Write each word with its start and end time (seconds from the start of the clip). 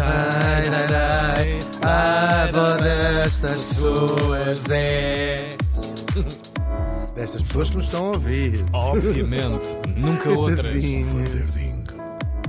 Ai, 0.00 0.68
ai, 0.68 0.94
ai, 0.94 1.60
a 1.82 2.42
avó 2.44 2.76
destas 2.76 3.64
pessoas 3.64 4.70
é. 4.70 5.48
Destas 7.14 7.42
pessoas 7.42 7.70
que 7.70 7.76
nos 7.76 7.84
estão 7.84 8.06
a 8.06 8.10
ouvir. 8.12 8.64
Obviamente, 8.72 9.68
nunca 9.96 10.30
outras. 10.30 10.74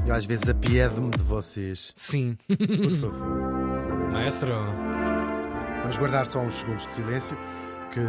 Eu 0.06 0.14
às 0.16 0.26
vezes 0.26 0.48
apiedo-me 0.48 1.12
de 1.12 1.22
vocês. 1.22 1.94
Sim. 1.96 2.38
Por 2.48 3.12
favor. 3.12 4.12
Maestro. 4.12 4.54
Vamos 5.82 5.98
guardar 5.98 6.26
só 6.28 6.40
uns 6.40 6.56
segundos 6.56 6.88
de 6.88 6.94
silêncio, 6.94 7.38
que 7.92 8.00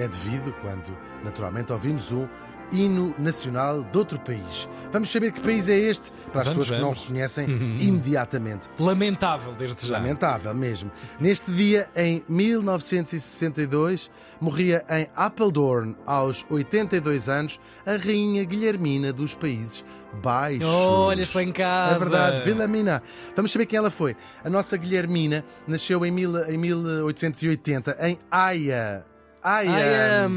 é 0.00 0.06
devido 0.06 0.52
quando, 0.60 0.94
naturalmente, 1.24 1.72
ouvimos 1.72 2.12
um 2.12 2.28
hino 2.72 3.14
nacional 3.18 3.82
de 3.82 3.96
outro 3.98 4.18
país. 4.20 4.68
Vamos 4.92 5.10
saber 5.10 5.32
que 5.32 5.40
país 5.40 5.68
é 5.68 5.76
este, 5.76 6.10
para 6.32 6.42
as 6.42 6.48
Vamos, 6.48 6.62
pessoas 6.64 6.68
que 6.70 6.82
não 6.82 6.90
vamos. 6.92 7.02
reconhecem 7.02 7.46
imediatamente. 7.80 8.68
Lamentável 8.78 9.52
desde 9.54 9.86
já. 9.86 9.94
Lamentável 9.94 10.54
mesmo. 10.54 10.90
Neste 11.20 11.50
dia, 11.50 11.88
em 11.96 12.22
1962, 12.28 14.10
morria 14.40 14.84
em 14.90 15.08
Apeldoorn, 15.14 15.96
aos 16.06 16.44
82 16.48 17.28
anos, 17.28 17.60
a 17.86 17.96
rainha 17.96 18.44
Guilhermina 18.44 19.12
dos 19.12 19.34
Países 19.34 19.84
Baixos. 20.22 20.64
Olha, 20.68 21.22
estou 21.22 21.40
em 21.42 21.50
casa. 21.50 21.96
É 21.96 21.98
verdade, 21.98 22.48
Wilhelmina. 22.48 23.02
Vamos 23.34 23.50
saber 23.50 23.66
quem 23.66 23.76
ela 23.78 23.90
foi. 23.90 24.16
A 24.44 24.50
nossa 24.50 24.76
Guilhermina 24.76 25.44
nasceu 25.66 26.04
em, 26.06 26.10
mil, 26.12 26.36
em 26.48 26.56
1880 26.56 27.96
em 28.00 28.18
Haia. 28.30 29.04
Ai, 29.42 29.66
Haia. 29.68 30.30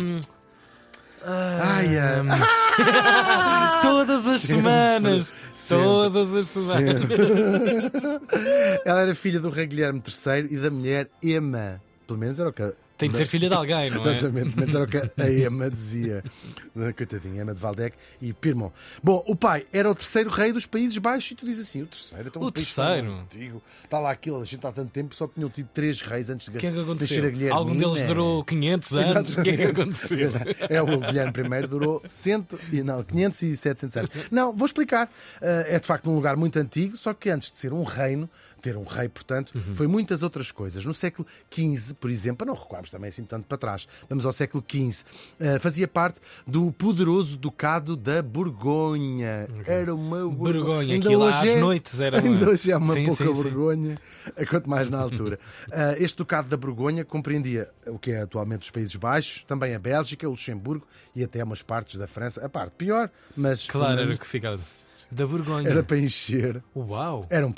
Hum, 1.28 1.62
Haia. 1.62 2.24
todas 3.82 4.26
as 4.28 4.42
Sempre, 4.42 4.56
semanas. 4.64 5.34
sempre, 5.52 5.84
Todas 5.84 6.36
as 6.36 6.48
semanas. 6.50 7.10
Ela 8.86 9.02
era 9.02 9.16
filha 9.16 9.40
do 9.40 9.50
rei 9.50 9.68
Guilherme 9.68 10.02
III 10.06 10.48
e 10.50 10.58
da 10.58 10.70
mulher 10.72 11.10
Emma. 11.22 11.82
Pelo 12.06 12.20
menos 12.20 12.40
era 12.40 12.50
o 12.50 12.54
que. 12.54 12.74
Tem 12.98 13.10
de 13.10 13.18
ser 13.18 13.26
filha 13.26 13.48
de 13.50 13.56
alguém, 13.56 13.90
não 13.92 14.04
é? 14.06 14.16
Exatamente, 14.18 14.54
mas 14.56 14.74
era 14.74 14.84
o 14.84 14.88
que 14.88 14.98
a 14.98 15.30
Emma 15.30 15.70
dizia. 15.70 16.24
Coitadinha, 16.96 17.42
Emma 17.44 17.54
de 17.54 17.60
Valdec 17.60 17.96
e 18.22 18.34
Pirmon. 18.34 18.72
Bom, 19.04 19.24
o 19.28 19.36
pai 19.36 19.66
era 19.72 19.90
o 19.90 19.96
terceiro 19.96 20.30
rei 20.30 20.52
dos 20.52 20.66
Países 20.66 20.98
Baixos 20.98 21.32
e 21.32 21.36
tu 21.36 21.46
dizes 21.46 21.68
assim: 21.70 21.84
o 21.84 21.86
terceiro, 21.88 22.28
então 22.28 22.42
O 22.42 22.48
um 22.48 22.52
terceiro? 22.52 23.12
antigo. 23.12 23.62
Está 23.84 24.00
lá 24.00 24.12
aquilo, 24.12 24.42
a 24.42 24.44
gente 24.44 24.66
há 24.66 24.72
tanto 24.72 24.90
tempo 24.92 25.16
só 25.16 25.28
tinham 25.28 25.50
tido 25.50 25.70
três 25.74 26.02
reis 26.02 26.30
antes 26.30 26.50
de 26.50 26.58
que 26.58 26.68
é 26.68 26.72
que 26.72 26.80
aconteceu? 26.80 27.22
Guilhermina. 27.24 27.56
Algum 27.56 27.76
deles 27.76 28.04
durou 28.06 28.44
500 28.44 28.92
anos? 28.98 29.38
O 29.38 29.42
que 29.42 29.50
é 29.50 29.58
que 29.58 29.62
Exatamente. 29.62 29.82
aconteceu? 29.82 30.32
É, 30.70 30.82
o 30.82 31.00
Guilherme 31.00 31.34
I 31.64 31.68
durou 31.68 32.02
100 32.08 32.48
e 32.72 32.84
não, 32.84 33.04
500 33.04 33.42
e 33.44 33.58
700 33.58 33.98
anos. 33.98 34.10
Não, 34.32 34.54
vou 34.54 34.66
explicar. 34.66 35.08
Uh, 35.38 35.66
é 35.68 35.80
de 35.80 35.88
facto 35.88 36.10
um 36.10 36.16
lugar 36.16 36.36
muito 36.36 36.58
antigo, 36.58 36.98
só 36.98 37.14
que 37.14 37.30
antes 37.30 37.52
de 37.52 37.58
ser 37.58 37.74
um 37.74 37.84
reino, 37.84 38.30
ter 38.62 38.76
um 38.78 38.84
rei, 38.84 39.08
portanto, 39.10 39.52
Uhum. 39.56 39.76
foi 39.76 39.88
muitas 39.88 40.24
outras 40.24 40.52
coisas. 40.52 40.84
No 40.86 40.94
século 40.94 41.28
XV, 41.54 41.94
por 41.96 42.10
exemplo, 42.10 42.38
para 42.38 42.48
não 42.48 42.54
recuarmos 42.56 42.90
também 42.90 43.10
assim 43.10 43.24
tanto 43.24 43.46
para 43.48 43.58
trás, 43.58 43.88
vamos 44.10 44.26
ao 44.26 44.32
século 44.32 44.64
XV, 44.68 45.04
uh, 45.40 45.60
fazia 45.60 45.88
parte 45.88 46.20
do 46.46 46.72
poderoso 46.72 47.38
Ducado 47.38 47.96
da 47.96 48.22
Borgonha. 48.22 49.48
Era 49.66 49.94
uma 49.94 50.28
Borgonha, 50.30 50.94
Ainda 50.94 51.08
aquilo 51.08 51.24
hoje 51.24 51.38
às 51.38 51.46
é- 51.48 51.60
noites 51.60 52.02
era 52.02 52.18
uma- 52.22 52.28
Ainda 52.28 52.50
hoje 52.50 52.72
é 52.72 52.78
uma 52.78 52.94
Sim, 52.94 53.06
pouca 53.06 53.26
sim, 53.26 53.34
sim. 53.34 53.44
vergonha, 53.44 54.00
quanto 54.50 54.70
mais 54.70 54.90
na 54.90 55.00
altura. 55.00 55.40
Ah, 55.72 55.96
este 56.00 56.18
Ducado 56.18 56.48
da 56.50 56.58
Borgonha 56.58 57.06
compreendia 57.06 57.70
o 57.88 57.98
que 58.00 58.12
é 58.12 58.22
atualmente 58.22 58.64
os 58.64 58.72
Países 58.72 58.96
Baixos, 58.96 59.44
também 59.48 59.74
a 59.76 59.80
Bélgica, 59.80 60.28
o 60.28 60.32
Luxemburgo 60.32 60.86
e 61.16 61.24
até 61.24 61.44
umas 61.44 61.62
partes 61.62 61.96
da 61.98 62.08
França. 62.08 62.46
A 62.46 62.50
parte 62.50 62.74
pior, 62.74 63.10
mas 63.36 63.68
Claro, 63.68 64.00
era 64.02 64.14
o 64.14 64.18
que 64.18 64.26
ficava. 64.28 64.58
Da 65.12 65.26
Borgonha. 65.28 65.70
era 65.70 65.84
para 65.84 65.98
encher. 65.98 66.64
Uau! 66.76 67.26
Era 67.30 67.46
um, 67.48 67.54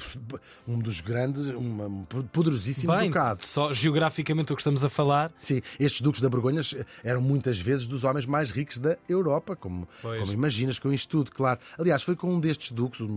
um 0.67 0.79
dos 0.79 1.01
grandes, 1.01 1.47
uma- 1.49 1.85
um 1.85 2.03
poderosíssimo 2.31 2.95
Bem, 2.95 3.07
ducado. 3.09 3.45
só 3.45 3.71
geograficamente 3.73 4.51
o 4.53 4.55
que 4.55 4.61
estamos 4.61 4.83
a 4.83 4.89
falar. 4.89 5.31
Sim, 5.41 5.61
estes 5.79 6.01
duques 6.01 6.21
da 6.21 6.29
Borgonha 6.29 6.61
eram 7.03 7.21
muitas 7.21 7.59
vezes 7.59 7.87
dos 7.87 8.03
homens 8.03 8.25
mais 8.25 8.51
ricos 8.51 8.77
da 8.77 8.97
Europa, 9.07 9.55
como, 9.55 9.87
Pois. 10.01 10.19
como 10.21 10.31
imaginas 10.33 10.79
com 10.79 10.91
isto 10.93 11.09
tudo, 11.09 11.31
claro. 11.31 11.59
Aliás, 11.77 12.03
foi 12.03 12.15
com 12.15 12.33
um 12.33 12.39
destes 12.39 12.71
duques, 12.71 12.99
o 12.99 13.07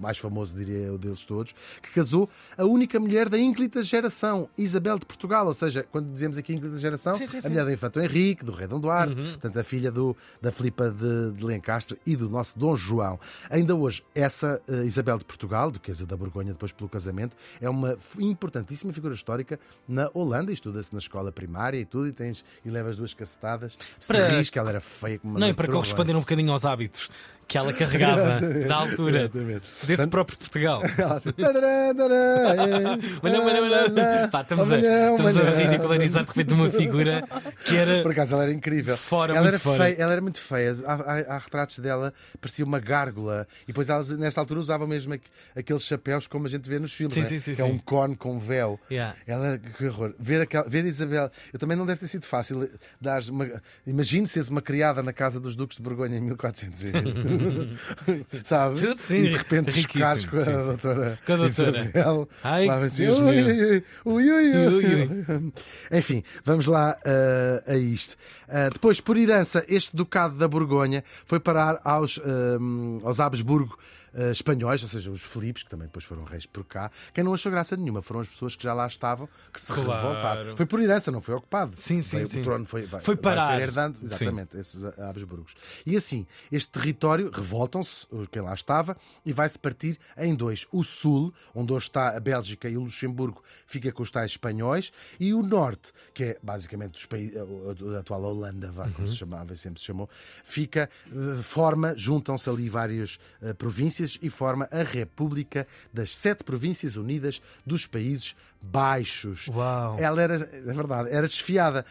mais 0.00 0.18
famoso 0.18 0.54
diria 0.54 0.78
eu 0.86 0.98
deles 0.98 1.24
todos, 1.24 1.54
que 1.82 1.90
casou 1.92 2.28
a 2.56 2.64
única 2.64 2.98
mulher 3.00 3.28
da 3.28 3.38
ínclita 3.38 3.82
geração, 3.82 4.48
Isabel 4.56 4.98
de 4.98 5.06
Portugal. 5.06 5.46
Ou 5.46 5.54
seja, 5.54 5.84
quando 5.90 6.12
dizemos 6.12 6.38
aqui 6.38 6.54
ínclita 6.54 6.76
geração, 6.76 7.14
Sim, 7.14 7.26
sim, 7.26 7.38
a 7.38 7.40
sim. 7.42 7.48
mulher 7.48 7.64
do 7.64 7.72
Infante 7.72 7.98
Henrique, 7.98 8.44
do 8.44 8.52
rei 8.52 8.66
Dom 8.66 8.80
Duarte, 8.80 9.14
Uhum. 9.14 9.30
portanto, 9.32 9.58
a 9.58 9.64
filha 9.64 9.90
do, 9.90 10.16
da 10.40 10.50
Filipa 10.52 10.90
de, 10.90 11.32
de 11.32 11.44
Lencastre 11.44 11.98
e 12.06 12.16
do 12.16 12.28
nosso 12.28 12.58
Dom 12.58 12.76
João. 12.76 13.18
Ainda 13.50 13.71
hoje, 13.72 14.04
essa 14.14 14.60
eh, 14.68 14.84
Isabel 14.84 15.18
de 15.18 15.24
Portugal, 15.24 15.70
duquesa 15.70 16.06
da 16.06 16.16
Borgonha 16.16 16.52
depois 16.52 16.72
pelo 16.72 16.88
casamento, 16.88 17.36
é 17.60 17.68
uma 17.68 17.96
importantíssima 18.18 18.92
figura 18.92 19.14
histórica 19.14 19.58
na 19.86 20.10
Holanda, 20.14 20.52
estuda-se 20.52 20.92
na 20.92 20.98
escola 20.98 21.32
primária 21.32 21.78
e 21.78 21.84
tudo, 21.84 22.08
e, 22.08 22.12
tens, 22.12 22.44
e 22.64 22.70
levas 22.70 22.96
duas 22.96 23.14
cacetadas. 23.14 23.76
Se 23.98 24.12
Para- 24.12 24.28
rires, 24.28 24.50
que 24.50 24.58
ela 24.58 24.70
era 24.70 24.80
feia 24.80 25.18
como 25.18 25.34
uma 25.34 25.40
Não, 25.40 25.48
e 25.48 25.54
para 25.54 25.68
corresponder 25.68 26.14
um 26.16 26.20
bocadinho 26.20 26.52
aos 26.52 26.64
hábitos 26.64 27.08
que 27.52 27.58
ela 27.58 27.70
carregava 27.74 28.40
da 28.66 28.76
altura 28.76 29.20
Exatamente. 29.24 29.60
desse 29.60 29.86
Portanto- 29.86 30.10
próprio 30.10 30.38
Portugal. 30.38 30.80
Ela 30.96 31.20
tarará, 31.20 31.94
tarará, 31.94 32.98
Olha, 33.22 33.40
olha, 33.42 33.62
olha. 33.62 34.28
Pá, 34.28 34.40
estamos, 34.40 34.72
a, 34.72 34.78
estamos 34.78 35.36
a 35.36 35.50
ridicularizar 35.50 36.22
de 36.22 36.28
repente 36.30 36.54
uma 36.54 36.68
figura 36.70 37.22
que 37.66 37.76
era. 37.76 38.00
Por 38.02 38.12
acaso 38.12 38.32
ela 38.34 38.44
era 38.44 38.52
incrível. 38.52 38.96
Fora, 38.96 39.36
ela, 39.36 39.48
era 39.48 39.58
fora. 39.58 39.84
feia, 39.84 39.96
ela 39.98 40.12
era 40.12 40.22
muito 40.22 40.40
feia. 40.40 40.74
Há, 40.86 40.94
há- 40.94 41.34
há 41.34 41.38
retratos 41.38 41.78
dela, 41.80 42.14
parecia 42.40 42.64
uma 42.64 42.78
gárgula. 42.80 43.46
E 43.64 43.66
depois 43.66 43.90
elas, 43.90 44.08
nesta 44.16 44.40
altura, 44.40 44.60
usavam 44.60 44.86
mesmo 44.86 45.12
aqu- 45.12 45.28
aqueles 45.54 45.82
chapéus 45.84 46.26
como 46.26 46.46
a 46.46 46.48
gente 46.48 46.66
vê 46.68 46.78
nos 46.78 46.92
filmes. 46.94 47.12
Sim, 47.14 47.20
né? 47.20 47.26
sim, 47.26 47.38
sim, 47.38 47.54
que 47.54 47.60
é 47.60 47.64
um 47.66 47.76
cone 47.78 48.16
com 48.16 48.38
véu. 48.38 48.80
Yeah. 48.90 49.14
Ela, 49.26 49.58
que 49.58 49.86
horror. 49.86 50.14
Ver, 50.18 50.40
aquela, 50.40 50.66
ver 50.66 50.86
Isabel. 50.86 51.30
Eu 51.52 51.58
também 51.58 51.76
não 51.76 51.84
deve 51.84 52.00
ter 52.00 52.08
sido 52.08 52.24
fácil 52.24 52.70
dar 52.98 53.22
uma. 53.28 53.46
Imagine 53.86 54.26
seres 54.26 54.48
uma 54.48 54.62
criada 54.62 55.02
na 55.02 55.12
casa 55.12 55.38
dos 55.38 55.54
Duques 55.54 55.76
de 55.76 55.82
Borgonha 55.82 56.16
em 56.16 56.20
1400. 56.22 56.84
e-? 58.08 58.80
Tudo, 58.80 59.00
sim. 59.00 59.16
E 59.16 59.30
de 59.30 59.36
repente 59.36 59.72
chocares 59.72 60.24
com 60.24 60.36
a 60.36 60.44
sim, 60.44 60.52
doutora. 60.52 61.18
Com 61.24 61.32
a 61.32 61.36
doutora. 61.36 61.80
Isabel. 61.80 62.28
Ai, 62.42 62.66
Lá 62.66 62.76
vem 62.76 62.86
assim, 62.86 63.08
ui, 63.08 63.84
ui, 64.04 64.30
ui. 64.68 65.52
Enfim, 65.90 66.22
vamos 66.44 66.66
lá 66.66 66.96
uh, 66.98 67.70
a 67.70 67.76
isto. 67.76 68.16
Uh, 68.48 68.72
depois, 68.72 69.00
por 69.00 69.16
herança, 69.16 69.64
este 69.68 69.96
Ducado 69.96 70.36
da 70.36 70.46
Borgonha 70.46 71.04
foi 71.24 71.40
parar 71.40 71.80
aos, 71.84 72.18
um, 72.18 73.00
aos 73.04 73.20
Habsburgo 73.20 73.78
uh, 74.14 74.30
espanhóis, 74.30 74.82
ou 74.82 74.88
seja, 74.88 75.10
os 75.10 75.22
Filipes, 75.22 75.62
que 75.62 75.70
também 75.70 75.86
depois 75.86 76.04
foram 76.04 76.24
reis 76.24 76.46
por 76.46 76.64
cá. 76.64 76.90
Quem 77.14 77.22
não 77.24 77.34
achou 77.34 77.50
graça 77.52 77.76
nenhuma 77.76 78.02
foram 78.02 78.20
as 78.20 78.28
pessoas 78.28 78.54
que 78.56 78.62
já 78.62 78.72
lá 78.74 78.86
estavam, 78.86 79.28
que 79.52 79.60
se 79.60 79.72
Claro. 79.72 79.90
revoltaram. 79.92 80.56
Foi 80.56 80.66
por 80.66 80.80
herança, 80.80 81.10
não 81.10 81.20
foi 81.22 81.34
ocupado. 81.34 81.74
Sim, 81.76 82.02
sim, 82.02 82.24
sim. 82.26 82.40
O 82.40 82.44
trono 82.44 82.64
foi, 82.66 82.82
vai, 82.86 83.00
Foi 83.00 83.14
vai 83.16 83.22
parar. 83.36 83.46
ser 83.56 83.62
herdando, 83.62 83.98
exatamente, 84.02 84.56
esses 84.56 84.84
Habsburgos. 84.84 85.54
E 85.86 85.96
assim, 85.96 86.26
este 86.50 86.68
território, 86.70 87.30
revoltam-se, 87.30 88.06
quem 88.30 88.42
lá 88.42 88.54
estava, 88.54 88.96
e 89.24 89.32
vai-se 89.32 89.58
partir 89.58 89.98
em 90.16 90.34
dois. 90.34 90.66
O 90.72 90.82
sul, 90.82 91.32
onde 91.54 91.72
hoje 91.72 91.86
está 91.86 92.16
a 92.16 92.20
Bélgica 92.20 92.68
e 92.68 92.76
o 92.76 92.82
Luxemburgo, 92.82 93.42
fica 93.66 93.90
com 93.92 94.02
os 94.02 94.10
tais 94.10 94.32
espanhóis, 94.32 94.92
e 95.20 95.32
o 95.34 95.42
norte, 95.42 95.92
que 96.14 96.24
é 96.24 96.38
basicamente 96.42 96.98
os 96.98 97.06
países, 97.06 97.36
a 97.36 97.98
atual 98.00 98.22
Holanda, 98.22 98.70
vá, 98.72 98.88
como 98.90 99.06
se 99.06 99.16
chamava, 99.16 99.54
sempre 99.56 99.80
se 99.80 99.86
chamou, 99.86 100.08
fica, 100.44 100.88
eh, 101.06 101.42
forma, 101.42 101.94
juntam-se 101.96 102.48
ali 102.48 102.68
várias 102.68 103.18
eh, 103.40 103.52
províncias 103.52 104.01
e 104.20 104.28
forma 104.28 104.68
a 104.70 104.82
República 104.82 105.66
das 105.92 106.14
Sete 106.14 106.44
Províncias 106.44 106.96
Unidas 106.96 107.40
dos 107.64 107.86
Países 107.86 108.34
Baixos. 108.62 109.48
Uau. 109.48 109.96
Ela 109.98 110.22
era, 110.22 110.34
é 110.36 110.72
verdade, 110.72 111.08
era 111.10 111.26
desfiada. 111.26 111.84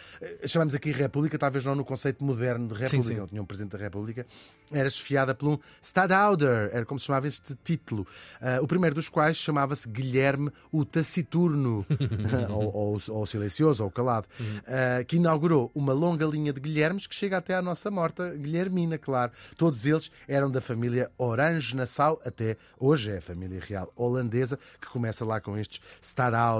Chamamos 0.45 0.73
aqui 0.73 0.91
República, 0.91 1.37
talvez 1.37 1.65
não 1.65 1.75
no 1.75 1.83
conceito 1.83 2.23
moderno 2.23 2.67
de 2.67 2.75
República, 2.75 3.13
sim. 3.13 3.19
não 3.19 3.27
tinha 3.27 3.41
um 3.41 3.45
presidente 3.45 3.73
da 3.73 3.77
República. 3.77 4.25
Era 4.71 4.87
desfiada 4.87 5.35
por 5.35 5.49
um 5.49 5.59
Stadhouder, 5.81 6.69
era 6.71 6.85
como 6.85 6.97
se 6.97 7.07
chamava 7.07 7.27
este 7.27 7.55
título. 7.61 8.07
Ah, 8.41 8.59
o 8.61 8.67
primeiro 8.67 8.95
dos 8.95 9.09
quais 9.09 9.35
chamava-se 9.35 9.87
Guilherme 9.87 10.49
o 10.71 10.85
Taciturno, 10.85 11.85
ou, 12.49 12.73
ou, 12.73 13.01
ou 13.09 13.25
Silencioso, 13.25 13.83
ou 13.83 13.91
Calado, 13.91 14.27
ah, 14.65 15.03
que 15.03 15.17
inaugurou 15.17 15.69
uma 15.75 15.91
longa 15.91 16.25
linha 16.25 16.53
de 16.53 16.61
Guilhermes 16.61 17.05
que 17.05 17.15
chega 17.15 17.37
até 17.37 17.53
à 17.53 17.61
nossa 17.61 17.91
morta 17.91 18.29
Guilhermina, 18.29 18.97
claro. 18.97 19.31
Todos 19.57 19.85
eles 19.85 20.09
eram 20.27 20.49
da 20.49 20.61
família 20.61 21.11
Orange 21.17 21.75
Nassau, 21.75 22.21
até 22.25 22.55
hoje 22.79 23.11
é 23.11 23.17
a 23.17 23.21
família 23.21 23.59
real 23.59 23.91
holandesa, 23.95 24.57
que 24.79 24.87
começa 24.87 25.25
lá 25.25 25.41
com 25.41 25.57
estes 25.57 25.81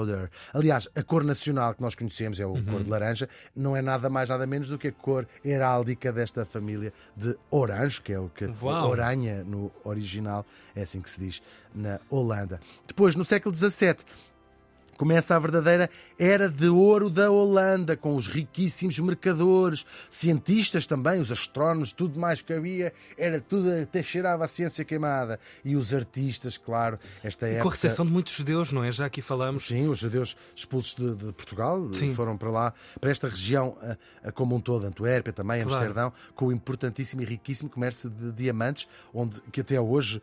Stadhouder. 0.02 0.30
Aliás, 0.52 0.88
a 0.94 1.02
cor 1.02 1.24
nacional 1.24 1.74
que 1.74 1.82
nós 1.82 1.94
conhecemos 1.94 2.38
é 2.40 2.46
o 2.46 2.62
cor 2.64 2.82
de 2.82 2.90
laranja, 2.90 3.28
não 3.54 3.76
é 3.76 3.82
nada 3.82 4.08
mais, 4.10 4.28
nada 4.28 4.46
menos 4.46 4.68
do 4.68 4.78
que 4.78 4.88
a 4.88 4.92
cor 4.92 5.26
heráldica 5.44 6.12
desta 6.12 6.44
família 6.44 6.92
de 7.16 7.36
Orange, 7.50 8.00
que 8.00 8.12
é 8.12 8.18
o 8.18 8.28
que 8.28 8.46
Uau. 8.60 8.90
Oranha 8.90 9.44
no 9.44 9.70
original, 9.84 10.44
é 10.74 10.82
assim 10.82 11.00
que 11.00 11.10
se 11.10 11.20
diz 11.20 11.42
na 11.74 12.00
Holanda. 12.10 12.60
Depois, 12.86 13.14
no 13.14 13.24
século 13.24 13.54
XVII, 13.54 13.96
Começa 14.96 15.34
a 15.34 15.38
verdadeira 15.38 15.90
era 16.18 16.48
de 16.48 16.68
ouro 16.68 17.10
da 17.10 17.30
Holanda, 17.30 17.96
com 17.96 18.14
os 18.14 18.28
riquíssimos 18.28 18.98
mercadores, 18.98 19.84
cientistas 20.08 20.86
também, 20.86 21.20
os 21.20 21.32
astrónomos, 21.32 21.92
tudo 21.92 22.20
mais 22.20 22.40
que 22.40 22.52
havia, 22.52 22.92
era 23.16 23.40
tudo, 23.40 23.70
até 23.82 24.02
cheirava 24.02 24.44
a 24.44 24.48
ciência 24.48 24.84
queimada. 24.84 25.40
E 25.64 25.74
os 25.74 25.92
artistas, 25.92 26.56
claro, 26.56 26.98
esta 27.24 27.46
época... 27.46 27.62
Com 27.62 27.68
a 27.68 27.72
recepção 27.72 28.06
de 28.06 28.12
muitos 28.12 28.34
judeus, 28.34 28.70
não 28.70 28.84
é? 28.84 28.92
Já 28.92 29.06
aqui 29.06 29.22
falamos. 29.22 29.66
Sim, 29.66 29.88
os 29.88 29.98
judeus 29.98 30.36
expulsos 30.54 30.94
de, 30.94 31.16
de 31.16 31.32
Portugal 31.32 31.92
Sim. 31.92 32.14
foram 32.14 32.36
para 32.36 32.50
lá, 32.50 32.74
para 33.00 33.10
esta 33.10 33.28
região 33.28 33.76
a, 33.82 34.28
a 34.28 34.32
como 34.32 34.54
um 34.54 34.60
todo, 34.60 34.86
Antuérpia 34.86 35.32
também, 35.32 35.62
claro. 35.62 35.76
Amsterdão, 35.76 36.12
com 36.34 36.46
o 36.46 36.52
importantíssimo 36.52 37.22
e 37.22 37.24
riquíssimo 37.24 37.68
comércio 37.68 38.08
de 38.08 38.32
diamantes, 38.32 38.86
onde 39.12 39.40
que 39.52 39.60
até 39.60 39.80
hoje 39.80 40.18
uh, 40.18 40.22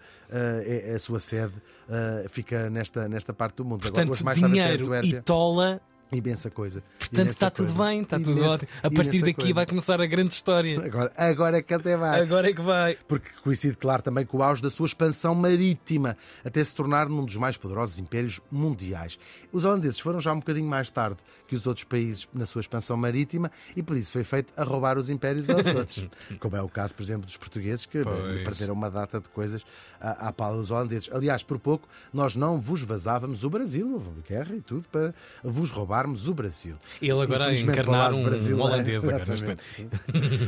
é, 0.66 0.94
a 0.94 1.00
sua 1.00 1.20
sede, 1.20 1.54
uh, 1.54 2.30
fica 2.30 2.70
nesta, 2.70 3.08
nesta 3.10 3.34
parte 3.34 3.56
do 3.56 3.66
mundo. 3.66 3.82
Portanto, 3.82 4.14
Agora, 4.14 4.24
mais 4.24 4.40
dinheiro 4.40 4.59
e 5.04 5.22
tola 5.22 5.80
Imensa 6.12 6.50
coisa. 6.50 6.84
Portanto, 6.98 7.20
Imensa 7.20 7.32
está 7.34 7.52
coisa. 7.52 7.72
tudo 7.72 7.84
bem, 7.86 8.02
está 8.02 8.20
tudo 8.20 8.44
ótimo. 8.46 8.68
A 8.82 8.90
partir 8.90 9.20
daqui 9.22 9.34
coisa. 9.34 9.54
vai 9.54 9.66
começar 9.68 10.02
a 10.02 10.06
grande 10.08 10.34
história. 10.34 10.84
Agora, 10.84 11.12
agora 11.16 11.58
é 11.60 11.62
que 11.62 11.74
até 11.74 11.96
vai. 11.96 12.22
Agora 12.22 12.50
é 12.50 12.54
que 12.54 12.62
vai. 12.62 12.98
Porque 13.08 13.30
coincide, 13.44 13.78
claro, 13.78 14.02
também 14.02 14.26
com 14.26 14.38
o 14.38 14.44
auge 14.44 14.62
da 14.62 14.72
sua 14.72 14.88
expansão 14.88 15.36
marítima, 15.36 16.18
até 16.44 16.64
se 16.64 16.74
tornar 16.74 17.08
num 17.08 17.24
dos 17.24 17.36
mais 17.36 17.58
poderosos 17.58 18.00
impérios 18.00 18.42
mundiais. 18.52 19.20
Os 19.52 19.66
holandeses 19.66 20.00
foram 20.00 20.20
já 20.20 20.34
um 20.34 20.40
bocadinho 20.40 20.68
mais 20.68 20.90
tarde 20.90 21.18
que 21.48 21.56
os 21.56 21.66
outros 21.66 21.84
países 21.84 22.28
na 22.34 22.46
sua 22.46 22.62
expansão 22.62 22.96
marítima 22.96 23.52
e 23.76 23.82
por 23.82 23.98
isso 23.98 24.12
foi 24.12 24.24
feito 24.24 24.54
a 24.56 24.64
roubar 24.64 24.98
os 24.98 25.10
impérios 25.10 25.50
aos 25.50 25.66
outros. 25.74 26.08
Como 26.40 26.56
é 26.56 26.62
o 26.62 26.70
caso, 26.70 26.94
por 26.96 27.02
exemplo, 27.04 27.26
dos 27.26 27.38
portugueses, 27.38 27.86
que 27.86 28.04
Pois. 28.04 28.44
perderam 28.44 28.74
uma 28.74 28.90
data 28.90 29.20
de 29.20 29.30
coisas 29.30 29.64
à, 30.00 30.28
à 30.28 30.32
pala 30.34 30.58
dos 30.58 30.70
holandeses. 30.72 31.10
Aliás, 31.12 31.42
por 31.44 31.58
pouco, 31.60 31.88
nós 32.14 32.36
não 32.36 32.60
vos 32.60 32.84
vazávamos 32.84 33.44
o 33.44 33.50
Brasil, 33.50 33.92
houve 33.94 34.10
guerra 34.28 34.56
e 34.56 34.62
tudo, 34.62 34.86
para 34.92 35.14
vos 35.44 35.70
roubarmos 36.00 36.28
o 36.28 36.34
Brasil. 36.34 36.76
Ele 37.02 37.12
agora 37.12 37.46
a 37.46 37.48
Infelizmente, 37.48 37.80
encarnar 37.80 38.14
um 38.14 38.24
brasileiro, 38.24 38.64
holandês 38.64 39.04
agora, 39.04 39.26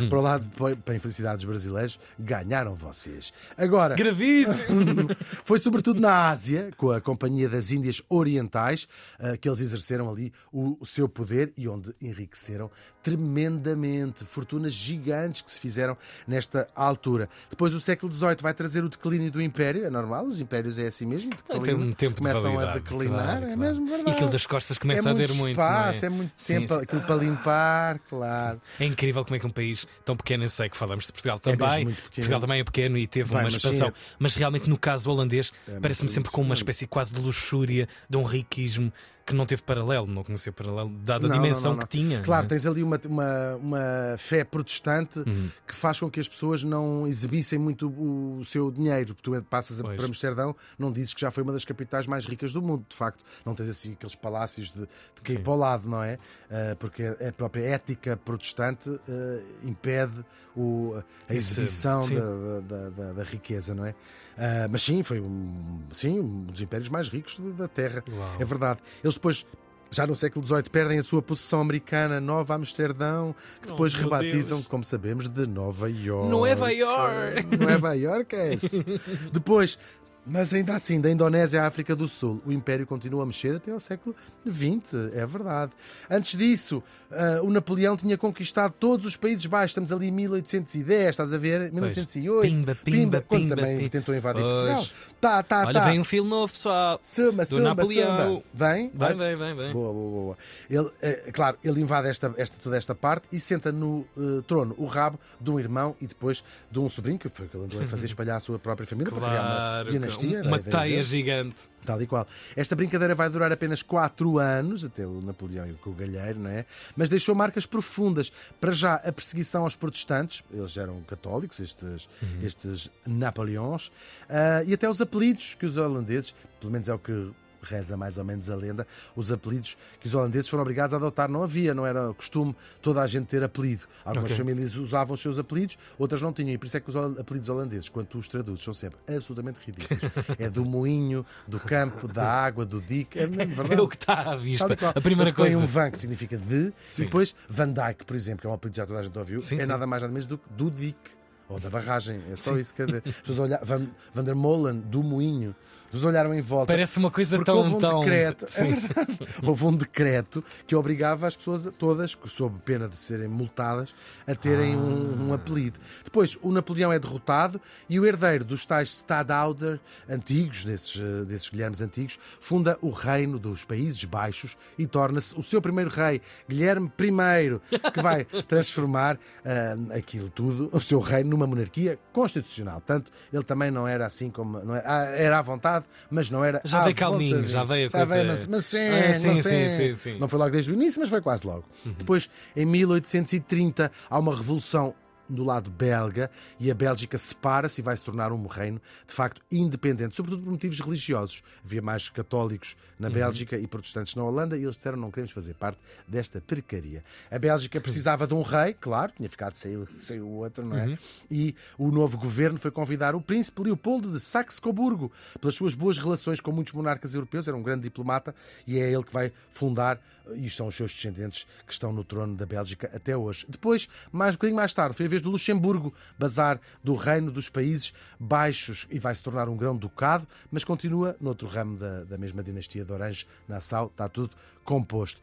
para 0.10 0.18
o 0.18 0.22
lado, 0.22 0.50
para 0.84 0.94
a 0.94 0.96
infelicidade 0.96 1.38
dos 1.38 1.46
brasileiros, 1.46 2.00
ganharam 2.18 2.76
vocês. 2.76 3.34
Agora, 3.58 3.96
Gravíssimo! 3.96 5.10
foi 5.44 5.60
sobretudo 5.60 6.00
na 6.00 6.30
Ásia, 6.30 6.72
com 6.78 6.92
a 6.92 7.02
Companhia 7.02 7.50
das 7.50 7.72
Índias 7.72 8.02
Orientais, 8.10 8.88
eh, 9.20 9.38
que 9.38 9.48
eles 9.48 9.60
exerceram 9.60 10.10
ali 10.10 10.32
o 10.52 10.86
seu 10.86 11.10
poder 11.10 11.52
e 11.58 11.68
onde 11.68 11.92
enriqueceram 12.02 12.70
tremendamente. 13.04 14.24
Fortunas 14.26 14.74
gigantes 14.74 15.42
que 15.42 15.52
se 15.52 15.60
fizeram 15.60 15.98
nesta 16.28 16.68
altura. 16.76 17.30
Depois, 17.50 17.74
o 17.74 17.80
século 17.80 18.12
XVIII 18.12 18.38
vai 18.42 18.54
trazer 18.54 18.84
o 18.84 18.90
declínio 18.90 19.32
do 19.32 19.42
Império, 19.42 19.86
é 19.86 19.90
normal, 19.90 20.26
os 20.26 20.40
impérios 20.40 20.78
é 20.78 20.88
assim 20.88 21.06
mesmo, 21.06 21.32
Tem 21.64 21.74
um 21.74 21.94
tempo 21.94 22.16
de 22.16 22.22
começam 22.22 22.52
a 22.52 22.66
validade, 22.66 22.80
declinar, 22.80 23.24
claro, 23.24 23.46
é 23.46 23.56
claro. 23.56 23.60
mesmo 23.60 23.88
verdade. 23.88 24.10
E 24.10 24.14
aquilo 24.14 24.30
das 24.30 24.46
costas 24.46 24.78
começa 24.78 25.10
é 25.10 25.12
a 25.12 25.14
muito 25.14 25.28
ter 25.28 25.38
muito, 25.42 25.60
espaço, 25.60 26.06
é? 26.06 26.08
é 26.08 26.10
muito 26.10 26.32
Sim, 26.38 26.54
tempo 26.62 26.76
sim. 26.76 26.82
aquilo 26.82 27.02
para 27.02 27.16
limpar, 27.16 28.00
claro. 28.10 28.62
É 28.80 28.86
incrível 28.86 29.24
como 29.24 29.36
é 29.36 29.40
que 29.40 29.48
um 29.48 29.52
país 29.52 29.86
tão 30.06 30.16
pequeno, 30.16 30.44
eu 30.44 30.50
sei 30.50 30.70
que 30.70 30.78
falamos 30.78 31.06
de 31.08 31.12
Portugal 31.14 31.38
É 31.38 31.40
também. 31.40 31.86
pequeno. 31.86 31.96
Portugal 32.16 32.40
também 32.42 32.60
é 32.60 32.64
pequeno 32.64 32.98
e 32.98 33.08
teve 33.08 33.30
Vai, 33.30 33.40
uma 33.44 33.44
mas 33.46 33.56
expansão. 33.56 33.88
sim, 33.90 33.94
Mas 34.20 34.36
realmente, 34.36 34.70
no 34.70 34.78
caso 34.78 35.10
holandês, 35.12 35.52
É 35.68 35.80
parece-me 35.80 36.10
sempre 36.10 36.32
com 36.32 36.42
uma 36.42 36.54
espécie 36.56 36.88
quase 36.88 37.14
de 37.14 37.22
luxúria, 37.22 37.88
de 38.10 38.18
um 38.18 38.24
riquismo 38.24 38.92
que 39.26 39.34
não 39.36 39.46
teve 39.46 39.62
paralelo, 39.62 40.08
não 40.08 40.24
conheceu 40.24 40.52
paralelo, 40.52 40.90
dada 41.04 41.28
Não, 41.28 41.36
a 41.36 41.38
dimensão 41.38 41.72
não, 41.72 41.80
não. 41.80 41.88
que 41.88 41.98
tinha. 41.98 42.22
Claro, 42.22 42.46
é? 42.46 42.50
tens 42.50 42.66
ali 42.66 42.82
uma, 42.84 43.00
uma, 43.08 43.56
uma 43.56 44.16
fé 44.18 44.44
protestante 44.44 45.20
Uhum. 45.20 45.50
que 45.68 45.76
faz 45.76 46.00
com 46.00 46.10
que 46.10 46.20
as 46.20 46.28
pessoas 46.28 46.64
não 46.64 47.08
exibissem 47.08 47.58
muito 47.60 47.88
o, 47.90 48.44
seu 48.46 48.72
dinheiro. 48.72 49.16
Tu 49.22 49.42
passas 49.44 49.82
Pois. 49.82 49.96
para 49.96 50.06
Amsterdão, 50.06 50.56
não 50.78 50.92
dizes 50.92 51.14
que 51.14 51.22
já 51.22 51.32
foi 51.32 51.44
uma 51.44 51.54
das 51.54 51.64
capitais 51.66 52.08
mais 52.08 52.26
ricas 52.26 52.52
do 52.54 52.62
mundo, 52.62 52.86
de 52.90 52.96
facto. 52.96 53.24
Não 53.46 53.54
tens 53.56 53.70
assim 53.70 53.94
aqueles 53.94 54.16
palácios 54.16 54.72
de, 54.72 54.82
de 54.82 55.22
cair 55.24 55.40
para 55.40 55.54
o 55.54 55.56
lado, 55.56 55.88
não 55.88 56.04
é? 56.04 56.18
Ah, 56.50 56.76
porque 56.80 57.04
a 57.04 57.32
própria 57.32 57.64
ética 57.64 58.18
protestante 58.18 58.90
ah, 58.90 59.42
impede 59.64 60.24
o, 60.56 61.02
a 61.30 61.34
exibição 61.34 62.02
da, 62.10 62.60
da, 62.62 62.90
da- 62.90 63.14
da 63.14 63.24
riqueza, 63.24 63.74
não 63.74 63.86
é? 63.86 63.96
Ah, 64.38 64.68
mas 64.70 64.82
sim, 64.82 65.04
foi 65.04 65.20
um, 65.20 65.80
sim, 65.92 66.20
um 66.20 66.44
dos 66.46 66.62
impérios 66.62 66.90
mais 66.90 67.10
ricos 67.10 67.38
da 67.58 67.68
Terra. 67.68 68.04
Uau. 68.12 68.36
É 68.40 68.46
verdade. 68.46 68.80
Eles 69.04 69.16
depois, 69.16 69.46
já 69.92 70.08
no 70.08 70.16
século 70.16 70.44
XVIII, 70.46 70.64
perdem 70.72 70.98
a 71.00 71.04
sua 71.04 71.22
possessão 71.22 71.60
americana, 71.62 72.20
Nova 72.22 72.56
Amsterdão, 72.56 73.36
que 73.62 73.68
depois 73.68 73.94
Oh, 73.94 73.98
rebatizam, 73.98 74.58
Deus. 74.60 74.68
como 74.68 74.84
sabemos, 74.84 75.28
de 75.28 75.46
Nova 75.46 75.90
York. 75.90 76.30
Nova 76.30 76.72
York! 76.72 77.58
Nova 77.58 77.94
York 77.94 78.36
é 78.36 78.54
esse. 78.54 78.84
Depois, 79.32 79.78
mas 80.26 80.54
ainda 80.54 80.76
assim, 80.76 81.02
da 81.02 81.10
Indonésia 81.10 81.64
à 81.64 81.68
África 81.68 81.96
do 81.96 82.08
Sul, 82.08 82.42
o 82.46 82.52
Império 82.52 82.86
continua 82.86 83.24
a 83.24 83.26
mexer 83.26 83.56
até 83.56 83.72
ao 83.72 83.80
século 83.80 84.16
XX, 84.48 84.94
é 85.14 85.26
verdade. 85.26 85.72
Antes 86.10 86.38
disso, 86.38 86.84
ah, 87.12 87.40
o 87.44 87.50
Napoleão 87.50 87.98
tinha 87.98 88.18
conquistado 88.18 88.74
todos 88.80 89.06
os 89.06 89.16
Países 89.16 89.46
Baixos, 89.46 89.72
estamos 89.72 89.92
ali 89.92 90.08
em 90.08 90.12
1810, 90.12 91.10
estás 91.10 91.34
a 91.34 91.38
ver? 91.38 91.72
1908. 91.72 92.42
Pimba, 92.42 92.76
pimba, 92.76 93.22
quando 93.28 93.42
pimba, 93.44 93.56
também 93.56 93.78
pimba. 93.78 93.90
tentou 93.90 94.16
invadir 94.16 94.42
Pois. 94.44 94.74
Portugal. 94.76 94.86
Tá, 95.20 95.44
tá, 95.44 95.66
Olha, 95.66 95.80
tá. 95.80 95.86
vem 95.90 96.00
um 96.00 96.04
filme 96.04 96.30
novo, 96.30 96.54
pessoal. 96.54 97.00
Samba, 97.02 97.44
do 97.44 97.50
samba, 97.50 97.64
Napoleão. 97.76 98.18
samba. 98.18 98.44
Vem? 98.54 98.92
Vem, 98.94 99.18
vem, 99.18 99.36
vem, 99.38 99.56
vem. 99.56 99.74
Boa, 99.74 99.94
boa, 99.94 100.12
boa. 100.12 100.38
Ele, 100.70 100.90
eh, 101.02 101.30
claro, 101.34 101.58
ele 101.64 101.82
invade 101.82 102.08
esta, 102.08 102.34
esta, 102.38 102.58
toda 102.62 102.78
esta 102.78 102.94
parte 102.96 103.26
e 103.32 103.40
senta 103.40 103.72
no 103.72 104.06
eh, 104.18 104.42
trono 104.48 104.76
o 104.78 104.86
rabo 104.86 105.20
de 105.40 105.50
um 105.52 105.60
irmão 105.60 105.96
e 106.00 106.08
depois 106.08 106.44
de 106.70 106.80
um 106.80 106.88
sobrinho, 106.88 107.20
que 107.20 107.30
foi 107.30 107.46
o 107.46 107.50
que 107.50 107.58
ele 107.58 107.66
andou 107.66 107.82
a 107.82 107.88
fazer 107.88 108.06
espalhar 108.08 108.38
a 108.38 108.40
sua 108.40 108.58
própria 108.60 108.88
família 108.88 109.12
para 109.12 109.28
criar 109.28 109.42
uma 109.42 109.52
Claro, 109.52 110.11
dinastia. 110.18 110.48
uma 110.48 110.58
ideia 110.58 110.72
teia 110.72 111.04
gigante. 111.04 111.72
Tal 111.86 112.02
e 112.02 112.06
qual. 112.06 112.28
Esta 112.56 112.76
brincadeira 112.76 113.16
vai 113.16 113.30
durar 113.30 113.52
apenas 113.52 113.82
4 113.82 114.38
anos, 114.38 114.86
até 114.86 115.06
o 115.06 115.20
Napoleão 115.22 115.68
e 115.68 115.72
o 115.72 115.94
Galheiro, 115.94 116.40
não 116.40 116.50
é? 116.50 116.66
Mas 116.96 117.10
deixou 117.10 117.34
marcas 117.34 117.66
profundas. 117.66 118.32
Para 118.60 118.72
já, 118.72 118.96
a 118.96 119.12
perseguição 119.12 119.64
aos 119.64 119.76
protestantes, 119.76 120.44
eles 120.52 120.78
eram 120.78 121.02
católicos, 121.02 121.60
estes, 121.60 122.08
estes 122.44 122.92
Napoleões, 123.06 123.92
ah, 124.30 124.64
e 124.66 124.74
até 124.74 124.88
os 124.90 125.02
apelidos 125.02 125.56
que 125.56 125.66
os 125.66 125.76
holandeses, 125.78 126.36
pelo 126.60 126.72
menos 126.72 126.88
é 126.88 126.94
o 126.94 127.00
que 127.00 127.32
reza 127.64 127.96
mais 127.98 128.18
ou 128.18 128.24
menos 128.24 128.50
a 128.50 128.56
lenda, 128.56 128.86
os 129.16 129.32
apelidos 129.32 129.78
que 130.00 130.08
os 130.08 130.14
holandeses 130.14 130.48
foram 130.50 130.62
obrigados 130.64 130.94
a 130.94 130.98
adotar. 130.98 131.30
Não 131.30 131.44
havia, 131.44 131.74
não 131.74 131.86
era 131.86 132.14
costume 132.14 132.56
toda 132.82 133.02
a 133.02 133.08
gente 133.08 133.28
ter 133.28 133.44
apelido. 133.44 133.84
Algumas 134.06 134.32
Ok. 134.32 134.38
famílias 134.38 134.76
usavam 134.76 135.14
os 135.14 135.22
seus 135.22 135.38
apelidos, 135.40 135.78
outras 135.98 136.22
não 136.22 136.34
tinham. 136.34 136.52
E 136.54 136.58
por 136.58 136.66
isso 136.66 136.78
é 136.78 136.80
que 136.80 136.90
os 136.90 136.96
apelidos 136.96 137.50
holandeses, 137.50 137.90
quando 137.90 138.08
tu 138.08 138.18
os 138.18 138.28
traduzes, 138.28 138.64
são 138.64 138.74
sempre 138.74 139.00
absolutamente 139.08 139.60
ridículos. 139.66 140.04
é 140.40 140.50
do 140.50 140.66
moinho, 140.66 141.26
do 141.48 141.60
campo, 141.60 142.08
da 142.08 142.26
água, 142.28 142.66
do 142.66 142.82
dique. 142.82 143.20
É 143.20 143.28
verdade. 143.28 143.74
É 143.74 143.82
o 143.82 143.88
que 143.88 143.96
está 143.96 144.32
à 144.32 144.36
vista. 144.36 144.66
A 144.90 145.02
primeira 145.02 145.30
Eles 145.30 145.32
põem 145.32 145.52
coisa. 145.52 145.64
um 145.64 145.68
van 145.68 145.92
que 145.92 146.00
significa 146.00 146.38
de, 146.38 146.74
Sim. 146.88 147.04
e 147.04 147.06
depois 147.06 147.36
Van 147.50 147.70
Dyke, 147.72 148.06
por 148.06 148.16
exemplo, 148.16 148.42
que 148.42 148.48
é 148.48 148.50
um 148.50 148.54
apelido 148.54 148.74
que 148.74 148.78
já 148.78 148.86
toda 148.86 149.00
a 149.00 149.04
gente 149.04 149.18
ouviu, 149.18 149.42
Sim, 149.42 149.56
é 149.56 149.62
sim. 149.62 149.66
nada 149.66 149.86
mais 149.88 150.02
nada 150.02 150.12
menos 150.14 150.26
do 150.26 150.38
que 150.38 150.50
do 150.54 150.70
dique. 150.72 151.12
Ou 151.50 151.60
da 151.60 151.70
barragem, 151.70 152.22
é 152.32 152.36
só 152.38 152.54
Sim. 152.54 152.60
isso 152.60 152.74
que 152.74 152.78
quer 152.78 152.86
dizer. 152.86 153.04
As 153.06 153.16
pessoas 153.18 153.40
olhar, 153.40 153.60
Van, 153.66 153.88
Van 154.14 154.24
der 154.24 154.34
Molen, 154.36 154.80
do 154.80 155.04
moinho. 155.04 155.54
Pessoas 155.92 156.06
olharam 156.06 156.34
em 156.34 156.42
volta. 156.42 156.68
Parece 156.72 156.98
uma 156.98 157.12
coisa 157.12 157.44
tão. 157.44 157.58
houve 157.58 157.76
um 157.76 157.80
tão... 157.80 158.00
decreto, 158.00 158.48
é 158.56 158.64
verdade. 158.64 159.20
houve 159.44 159.66
um 159.66 159.76
decreto 159.76 160.44
que 160.66 160.76
obrigava 160.76 161.28
as 161.28 161.36
pessoas 161.36 161.70
todas, 161.78 162.18
sob 162.28 162.58
pena 162.64 162.88
de 162.88 162.96
serem 162.96 163.28
multadas, 163.28 163.94
a 164.26 164.34
terem 164.34 164.76
um, 164.76 165.28
um 165.28 165.34
apelido. 165.34 165.80
Depois, 166.04 166.38
o 166.42 166.52
Napoleão 166.52 166.94
é 166.94 167.00
derrotado 167.00 167.60
e 167.90 168.00
o 168.00 168.06
herdeiro 168.06 168.46
dos 168.46 168.66
tais 168.66 168.90
Stadhouder 168.90 169.80
antigos, 170.10 170.64
desses, 170.64 171.00
eh, 171.00 171.26
desses 171.26 171.50
Guilhermes 171.50 171.82
antigos, 171.82 172.18
funda 172.40 172.78
o 172.82 172.90
reino 172.90 173.38
dos 173.38 173.66
Países 173.66 174.04
Baixos 174.06 174.56
e 174.78 174.88
torna-se 174.88 175.38
o 175.38 175.44
seu 175.44 175.62
primeiro 175.62 175.90
rei, 175.90 176.22
Guilherme 176.48 176.92
I, 177.00 177.92
que 177.92 178.02
vai 178.02 178.26
transformar 178.48 179.20
ah, 179.46 179.98
aquilo 179.98 180.30
tudo, 180.30 180.70
o 180.72 180.80
seu 180.80 181.00
reino, 181.00 181.32
numa 181.32 181.48
monarquia 181.48 182.00
constitucional. 182.14 182.82
Tanto 182.86 183.12
ele 183.32 183.44
também 183.44 183.72
não 183.72 183.88
era 183.88 184.06
assim 184.06 184.30
como. 184.30 184.60
Não 184.60 184.76
era, 184.76 184.86
ah, 184.86 185.06
era 185.06 185.40
à 185.40 185.42
vontade, 185.42 185.81
mas 186.10 186.30
não 186.30 186.44
era. 186.44 186.62
Já 186.64 186.84
veio 186.84 186.96
calminho, 186.96 187.46
já 187.48 187.64
veio 187.64 187.88
a 187.88 187.90
Já 187.90 187.98
coisa- 188.06 188.14
veio, 188.24 188.48
mas, 188.50 188.66
sim, 188.66 188.78
Ah, 188.78 189.14
sim, 189.14 189.36
sim, 189.36 189.42
sim. 189.42 189.70
sim, 189.70 189.96
sim. 189.96 190.18
Não 190.20 190.28
foi 190.28 190.40
logo 190.40 190.52
desde 190.52 190.72
o 190.72 190.74
início, 190.74 191.00
mas 191.00 191.10
foi 191.10 191.22
quase 191.22 191.46
logo. 191.46 191.64
Depois, 191.98 192.30
em 192.56 192.66
1830, 192.66 193.92
há 194.10 194.20
uma 194.20 194.36
revolução 194.36 194.94
do 195.32 195.44
lado 195.44 195.70
belga 195.70 196.30
e 196.60 196.70
a 196.70 196.74
Bélgica 196.74 197.18
separa-se 197.18 197.82
e 197.82 197.84
vai 197.84 197.96
se 197.96 198.04
tornar 198.04 198.32
um 198.32 198.46
reino 198.48 198.82
de 199.08 199.14
facto 199.14 199.42
independente, 199.52 200.16
sobretudo 200.16 200.44
por 200.44 200.52
motivos 200.52 200.80
religiosos. 200.80 201.42
Havia 201.64 201.82
mais 201.82 202.10
católicos 202.10 202.76
na 203.00 203.10
Bélgica 203.10 203.58
e 203.58 203.66
protestantes 203.66 204.14
na 204.16 204.24
Holanda 204.24 204.58
e 204.58 204.64
eles 204.64 204.76
disseram 204.76 204.98
não 204.98 205.10
queremos 205.10 205.32
fazer 205.32 205.56
parte 205.56 205.80
desta 206.08 206.40
porcaria. 206.40 207.04
A 207.32 207.40
Bélgica 207.40 207.82
precisava 207.82 208.28
de 208.28 208.34
um 208.34 208.42
rei, 208.42 208.76
claro, 208.80 209.12
tinha 209.16 209.30
ficado 209.30 209.56
sem, 209.56 209.88
sem 210.00 210.20
o 210.20 210.28
outro, 210.28 210.64
não 210.66 210.78
é? 210.78 210.98
E 211.30 211.56
o 211.78 211.92
novo 211.92 212.18
governo 212.18 212.60
foi 212.60 212.70
convidar 212.70 213.16
o 213.16 213.22
príncipe 213.22 213.64
Leopoldo 213.64 214.12
de 214.12 214.20
Saxe-Coburgo 214.20 215.12
pelas 215.40 215.56
suas 215.56 215.74
boas 215.74 215.98
relações 215.98 216.40
com 216.40 216.52
muitos 216.52 216.74
monarcas 216.74 217.16
europeus, 217.16 217.48
era 217.48 217.58
um 217.58 217.64
grande 217.64 217.84
diplomata 217.84 218.36
e 218.68 218.78
é 218.78 218.92
ele 218.92 219.04
que 219.04 219.14
vai 219.14 219.32
fundar 219.52 220.00
e 220.36 220.50
são 220.50 220.68
os 220.68 220.76
seus 220.76 220.94
descendentes 220.94 221.46
que 221.66 221.74
estão 221.74 221.92
no 221.92 222.04
trono 222.04 222.36
da 222.36 222.46
Bélgica 222.46 222.90
até 222.94 223.16
hoje. 223.16 223.46
Depois, 223.50 223.88
mais 224.12 224.34
um 224.34 224.38
bocadinho 224.38 224.58
mais 224.58 224.74
tarde, 224.74 224.96
foi 224.96 225.06
a 225.06 225.10
vez 225.10 225.21
do 225.22 225.30
Luxemburgo, 225.30 225.94
bazar 226.18 226.60
do 226.84 226.96
reino 226.96 227.32
dos 227.32 227.50
Países 227.50 227.94
Baixos, 228.20 228.88
e 228.90 229.00
vai 229.00 229.14
se 229.14 229.24
tornar 229.24 229.50
um 229.50 229.56
grão-ducado, 229.56 230.28
mas 230.52 230.64
continua 230.64 231.16
noutro 231.20 231.48
ramo 231.48 231.78
da, 231.78 232.04
da 232.04 232.18
mesma 232.18 232.44
dinastia 232.44 232.84
de 232.84 232.92
Orange, 232.92 233.28
Nassau, 233.48 233.88
está 233.88 234.08
tudo 234.10 234.32
composto. 234.64 235.22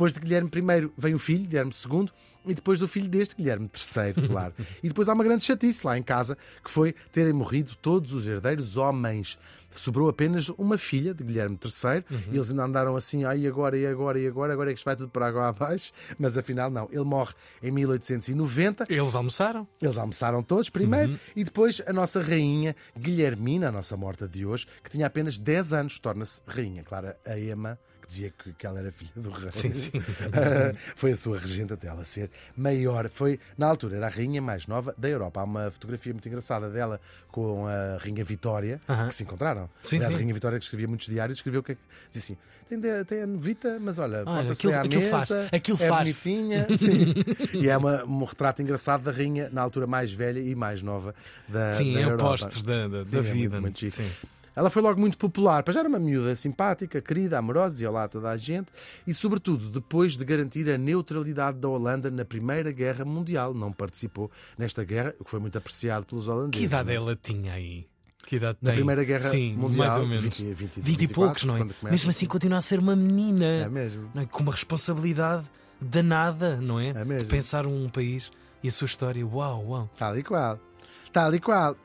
Depois 0.00 0.14
de 0.14 0.20
Guilherme 0.20 0.50
I 0.54 0.90
vem 0.96 1.12
o 1.12 1.18
filho, 1.18 1.46
Guilherme 1.46 1.70
II, 1.70 2.08
e 2.46 2.54
depois 2.54 2.80
do 2.80 2.88
filho 2.88 3.06
deste, 3.06 3.36
Guilherme 3.36 3.70
III, 3.74 4.14
claro. 4.28 4.54
e 4.82 4.88
depois 4.88 5.10
há 5.10 5.12
uma 5.12 5.22
grande 5.22 5.44
chatice 5.44 5.86
lá 5.86 5.98
em 5.98 6.02
casa, 6.02 6.38
que 6.64 6.70
foi 6.70 6.94
terem 7.12 7.34
morrido 7.34 7.76
todos 7.82 8.14
os 8.14 8.26
herdeiros 8.26 8.78
homens. 8.78 9.38
Sobrou 9.76 10.08
apenas 10.08 10.48
uma 10.48 10.78
filha 10.78 11.12
de 11.12 11.22
Guilherme 11.22 11.58
III, 11.62 12.02
uhum. 12.10 12.32
e 12.32 12.36
eles 12.36 12.48
ainda 12.48 12.64
andaram 12.64 12.96
assim, 12.96 13.24
ai, 13.24 13.46
agora, 13.46 13.76
e 13.76 13.86
agora, 13.86 14.18
e 14.18 14.26
agora, 14.26 14.54
agora 14.54 14.70
é 14.70 14.72
que 14.72 14.78
isto 14.78 14.86
vai 14.86 14.96
tudo 14.96 15.10
para 15.10 15.26
água 15.26 15.48
abaixo, 15.48 15.92
mas 16.18 16.34
afinal 16.38 16.70
não. 16.70 16.88
Ele 16.90 17.04
morre 17.04 17.34
em 17.62 17.70
1890. 17.70 18.86
Eles 18.88 19.14
almoçaram? 19.14 19.68
Eles 19.82 19.98
almoçaram 19.98 20.42
todos 20.42 20.70
primeiro, 20.70 21.12
uhum. 21.12 21.18
e 21.36 21.44
depois 21.44 21.82
a 21.86 21.92
nossa 21.92 22.22
rainha 22.22 22.74
Guilhermina, 22.98 23.68
a 23.68 23.72
nossa 23.72 23.98
morta 23.98 24.26
de 24.26 24.46
hoje, 24.46 24.66
que 24.82 24.88
tinha 24.88 25.06
apenas 25.06 25.36
10 25.36 25.74
anos, 25.74 25.98
torna-se 25.98 26.40
rainha. 26.46 26.82
Claro, 26.84 27.12
a 27.26 27.38
Emma 27.38 27.78
dizia 28.10 28.32
que, 28.36 28.52
que 28.52 28.66
ela 28.66 28.80
era 28.80 28.90
filha 28.90 29.10
do 29.14 29.30
rei. 29.30 29.50
Sim, 29.52 29.72
sim. 29.72 29.98
Uh, 29.98 30.76
foi 30.96 31.12
a 31.12 31.16
sua 31.16 31.38
regente 31.38 31.72
até 31.72 31.86
ela 31.86 32.02
ser 32.04 32.28
maior. 32.56 33.08
Foi, 33.08 33.38
na 33.56 33.68
altura, 33.68 33.96
era 33.96 34.06
a 34.06 34.10
rainha 34.10 34.42
mais 34.42 34.66
nova 34.66 34.92
da 34.98 35.08
Europa. 35.08 35.40
Há 35.40 35.44
uma 35.44 35.70
fotografia 35.70 36.12
muito 36.12 36.26
engraçada 36.26 36.68
dela 36.68 37.00
com 37.30 37.66
a 37.68 37.98
Rainha 37.98 38.24
Vitória, 38.24 38.80
uh 38.88 38.92
-huh. 38.92 39.08
que 39.08 39.14
se 39.14 39.22
encontraram. 39.22 39.70
Sim, 39.84 39.96
Aliás, 39.96 40.12
sim. 40.12 40.16
a 40.16 40.18
Rainha 40.20 40.34
Vitória, 40.34 40.58
que 40.58 40.64
escrevia 40.64 40.88
muitos 40.88 41.06
diários, 41.06 41.38
escreveu 41.38 41.62
que 41.62 41.76
dizia 42.10 42.36
assim: 42.36 42.36
tem, 42.68 43.04
tem 43.04 43.22
a 43.22 43.26
novita, 43.26 43.78
mas 43.80 43.98
olha, 43.98 44.24
olha 44.26 44.52
aquilo, 44.52 44.74
à 44.74 44.80
aquilo 44.80 45.02
mesa, 45.02 45.10
faz, 45.10 45.30
aquilo 45.52 45.78
é 45.80 45.88
faz. 45.88 46.24
bonitinha. 46.24 46.66
e 47.54 47.68
é 47.68 47.76
uma, 47.76 48.04
um 48.04 48.24
retrato 48.24 48.60
engraçado 48.60 49.04
da 49.04 49.12
rainha 49.12 49.48
na 49.50 49.62
altura 49.62 49.86
mais 49.86 50.12
velha 50.12 50.40
e 50.40 50.54
mais 50.54 50.82
nova 50.82 51.14
da, 51.48 51.74
sim, 51.74 51.94
da 51.94 52.00
é 52.00 52.04
Europa. 52.04 52.24
opostos 52.24 52.62
da, 52.62 52.88
da, 52.88 53.04
sim, 53.04 53.12
da 53.12 53.18
é 53.18 53.22
vida. 53.22 53.60
Muito, 53.60 53.82
muito 53.82 53.96
sim. 53.96 54.10
Ela 54.54 54.68
foi 54.70 54.82
logo 54.82 55.00
muito 55.00 55.16
popular, 55.16 55.62
pois 55.62 55.76
era 55.76 55.88
uma 55.88 55.98
miúda 55.98 56.34
simpática, 56.36 57.00
querida, 57.00 57.38
amorosa, 57.38 57.74
dizia 57.74 57.90
olá 57.90 58.04
a 58.04 58.08
toda 58.08 58.30
a 58.30 58.36
gente, 58.36 58.68
e 59.06 59.14
sobretudo 59.14 59.70
depois 59.70 60.16
de 60.16 60.24
garantir 60.24 60.68
a 60.70 60.76
neutralidade 60.76 61.58
da 61.58 61.68
Holanda 61.68 62.10
na 62.10 62.24
Primeira 62.24 62.72
Guerra 62.72 63.04
Mundial. 63.04 63.54
Não 63.54 63.72
participou 63.72 64.30
nesta 64.58 64.84
guerra, 64.84 65.14
o 65.18 65.24
que 65.24 65.30
foi 65.30 65.40
muito 65.40 65.56
apreciado 65.56 66.06
pelos 66.06 66.28
holandeses. 66.28 66.58
Que 66.60 66.64
idade 66.64 66.86
não? 66.86 66.92
é? 66.92 66.96
ela 66.96 67.16
tinha 67.16 67.52
aí? 67.52 67.86
Que 68.26 68.36
idade 68.36 68.58
Na 68.60 68.68
tem? 68.68 68.76
Primeira 68.76 69.02
Guerra 69.02 69.28
Sim, 69.30 69.54
Mundial, 69.54 69.86
mais 69.88 69.98
ou 69.98 70.06
menos. 70.06 70.22
20, 70.22 70.42
20, 70.42 70.54
20 70.54 70.76
e 70.76 70.80
24, 70.82 71.14
poucos, 71.14 71.44
não 71.44 71.56
é? 71.56 71.90
Mesmo 71.90 72.10
assim 72.10 72.26
continua 72.26 72.58
a 72.58 72.60
ser 72.60 72.78
uma 72.78 72.94
menina. 72.94 73.44
É 73.44 73.68
mesmo. 73.68 74.10
é? 74.14 74.26
Com 74.26 74.42
uma 74.42 74.52
responsabilidade 74.52 75.44
danada, 75.80 76.56
não 76.56 76.78
é? 76.78 76.88
É 76.88 77.04
mesmo. 77.04 77.20
De 77.20 77.24
pensar 77.26 77.66
um 77.66 77.88
país 77.88 78.30
e 78.62 78.68
a 78.68 78.70
sua 78.70 78.86
história. 78.86 79.26
Uau, 79.26 79.64
uau. 79.66 79.90
Tal 79.96 80.18
e 80.18 80.22
qual. 80.22 80.60
Tal 81.12 81.34
e 81.34 81.40
qual. 81.40 81.76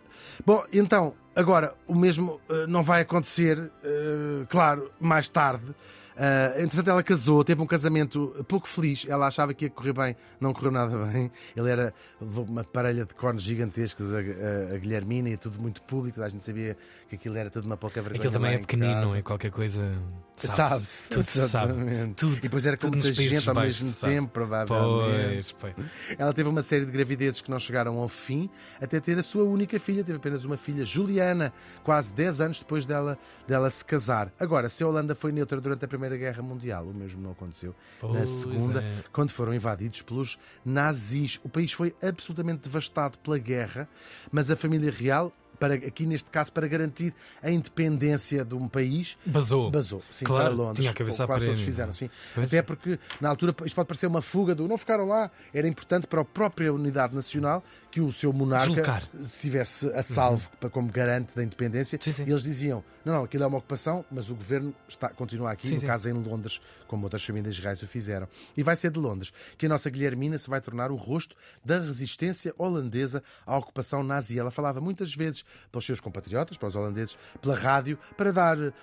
Bom, 0.46 0.64
então, 0.72 1.14
agora, 1.36 1.74
o 1.88 1.96
mesmo 1.96 2.42
uh, 2.50 2.68
não 2.68 2.84
vai 2.84 3.02
acontecer, 3.02 3.60
uh, 3.60 4.46
claro, 4.50 4.92
mais 5.00 5.30
tarde. 5.30 5.76
Uh, 6.16 6.62
entretanto, 6.62 6.90
ela 6.90 7.04
casou, 7.04 7.44
teve 7.44 7.62
um 7.62 7.68
casamento 7.68 8.46
pouco 8.48 8.68
feliz. 8.68 9.06
Ela 9.08 9.28
achava 9.28 9.54
que 9.54 9.66
ia 9.66 9.70
correr 9.70 9.92
bem, 9.94 10.16
não 10.40 10.54
correu 10.54 10.72
nada 10.72 10.98
bem. 11.08 11.30
Ele 11.56 11.70
era 11.70 11.94
uma 12.22 12.64
parelha 12.64 13.06
de 13.06 13.14
cornos 13.14 13.44
gigantescos, 13.44 14.14
a, 14.14 14.18
a, 14.18 14.76
a 14.76 14.78
Guilhermina, 14.78 15.30
e 15.30 15.38
tudo 15.38 15.62
muito 15.62 15.82
público. 15.82 16.22
A 16.22 16.30
gente 16.30 16.44
sabia 16.44 16.78
que 17.10 17.16
aquilo 17.16 17.38
era 17.38 17.50
tudo 17.50 17.66
uma 17.66 17.76
pouca 17.76 18.02
vergonha. 18.02 18.20
Aquilo 18.20 18.34
também 18.34 18.54
é 18.54 18.58
pequenino, 18.60 18.94
casa. 18.94 19.06
não 19.06 19.16
é? 19.16 19.22
Qualquer 19.22 19.52
coisa. 19.52 19.92
Sabe-se. 20.38 21.10
Tudo 21.10 21.26
se 21.26 21.50
sabe. 21.50 21.74
Tudo. 22.16 22.38
E 22.38 22.40
depois 22.40 22.66
era 22.66 22.78
com 22.78 22.88
muita 22.88 23.12
gente 23.12 23.48
ao 23.48 23.56
mesmo 23.56 23.90
sabe. 23.92 24.14
tempo, 24.14 24.30
provavelmente. 24.30 25.56
Pois, 25.60 25.74
pois. 25.76 25.88
Ela 26.18 26.34
teve 26.34 26.50
uma 26.50 26.62
série 26.62 26.86
de 26.86 26.92
gravidezes 26.92 27.42
que 27.42 27.50
não 27.50 27.60
chegaram 27.60 27.98
ao 27.98 28.08
fim, 28.08 28.50
até 28.82 29.00
ter 29.00 29.18
a 29.18 29.24
sua 29.24 29.44
única 29.44 29.80
filha. 29.80 30.04
Teve 30.04 30.18
apenas 30.18 30.46
uma 30.46 30.58
filha, 30.58 30.86
Juliana, 30.86 31.54
quase 31.84 32.14
10 32.14 32.42
anos 32.42 32.60
depois 32.60 32.86
dela, 32.86 33.18
dela 33.48 33.70
se 33.70 33.84
casar. 33.84 34.32
Agora, 34.40 34.70
se 34.70 34.84
a 34.84 34.88
Holanda 34.88 35.16
foi 35.16 35.32
neutra 35.32 35.60
durante 35.60 35.84
a 35.84 35.88
Primeira 35.88 36.05
Guerra 36.10 36.44
Mundial, 36.44 36.86
o 36.86 36.94
mesmo 36.94 37.22
não 37.22 37.32
aconteceu 37.32 37.74
na 38.02 38.10
Pois 38.10 38.30
Segunda, 38.30 38.82
é. 38.82 39.04
quando 39.12 39.32
foram 39.32 39.54
invadidos 39.54 40.02
pelos 40.02 40.38
nazis. 40.64 41.40
O 41.44 41.50
país 41.50 41.72
foi 41.72 41.96
absolutamente 42.02 42.62
devastado 42.62 43.18
pela 43.20 43.38
guerra, 43.38 43.88
mas 44.32 44.52
a 44.52 44.56
família 44.56 44.92
real. 44.92 45.34
Para, 45.60 45.76
aqui 45.76 46.06
neste 46.06 46.30
caso, 46.30 46.52
para 46.52 46.68
garantir 46.68 47.14
a 47.42 47.50
independência 47.52 48.44
de 48.46 48.56
um 48.56 48.68
país, 48.68 49.18
Basou. 49.26 49.70
basou 49.72 50.02
sim, 50.10 50.26
Claro, 50.26 50.46
para 50.46 50.54
Londres. 50.56 50.80
tinha 50.80 50.92
a 50.92 50.94
cabeça 50.94 51.24
a 51.24 51.28
Quase 51.28 51.46
todos 51.46 51.62
fizeram, 51.62 51.92
sim. 51.92 52.10
Pois. 52.34 52.48
Até 52.48 52.62
porque, 52.62 53.00
na 53.22 53.30
altura, 53.30 53.56
isto 53.66 53.76
pode 53.76 53.88
parecer 53.88 54.08
uma 54.08 54.22
fuga 54.22 54.54
do 54.56 54.68
não 54.68 54.78
ficaram 54.78 55.06
lá. 55.06 55.30
Era 55.54 55.68
importante 55.68 56.08
para 56.08 56.22
a 56.22 56.26
própria 56.26 56.74
unidade 56.74 57.16
nacional 57.16 57.64
que 57.92 58.02
o 58.02 58.12
seu 58.12 58.32
monarca 58.34 58.68
Deslocar. 58.68 59.10
estivesse 59.20 59.88
a 59.94 60.04
salvo 60.04 60.50
para- 60.60 60.70
como 60.70 60.92
garante 60.92 61.34
da 61.36 61.44
independência. 61.44 61.98
Sim, 62.02 62.12
sim. 62.12 62.24
E 62.26 62.30
eles 62.30 62.44
diziam: 62.44 62.84
não, 63.06 63.14
não, 63.14 63.24
aquilo 63.24 63.44
é 63.44 63.48
uma 63.48 63.58
ocupação, 63.58 64.04
mas 64.12 64.30
o 64.30 64.36
governo 64.36 64.74
está, 64.88 65.10
continua 65.10 65.52
aqui, 65.52 65.68
Sim, 65.68 65.76
no 65.76 65.82
caso 65.82 66.10
em 66.10 66.14
Londres, 66.14 66.60
como 66.88 67.04
outras 67.04 67.24
famílias 67.24 67.58
reais 67.60 67.82
o 67.82 67.88
fizeram. 67.88 68.28
E 68.58 68.64
vai 68.64 68.76
ser 68.76 68.92
de 68.92 69.00
Londres 69.00 69.32
que 69.58 69.66
a 69.66 69.70
nossa 69.70 69.90
Guilhermina 69.90 70.38
se 70.38 70.50
vai 70.50 70.60
tornar 70.60 70.92
o 70.92 70.96
rosto 70.96 71.36
da 71.64 71.80
resistência 71.80 72.54
holandesa 72.58 73.24
à 73.46 73.58
ocupação 73.58 74.04
nazi. 74.04 74.38
Ela 74.38 74.52
falava 74.52 74.82
muitas 74.82 75.14
vezes 75.16 75.45
para 75.72 75.80
os 75.80 75.86
seus 75.86 76.00
compatriotas, 76.00 76.58
para 76.58 76.68
os 76.68 76.76
holandeses, 76.76 77.18
pela 77.42 77.56
rádio, 77.56 77.98
para 78.16 78.32
dar 78.32 78.58
eh, 78.58 78.74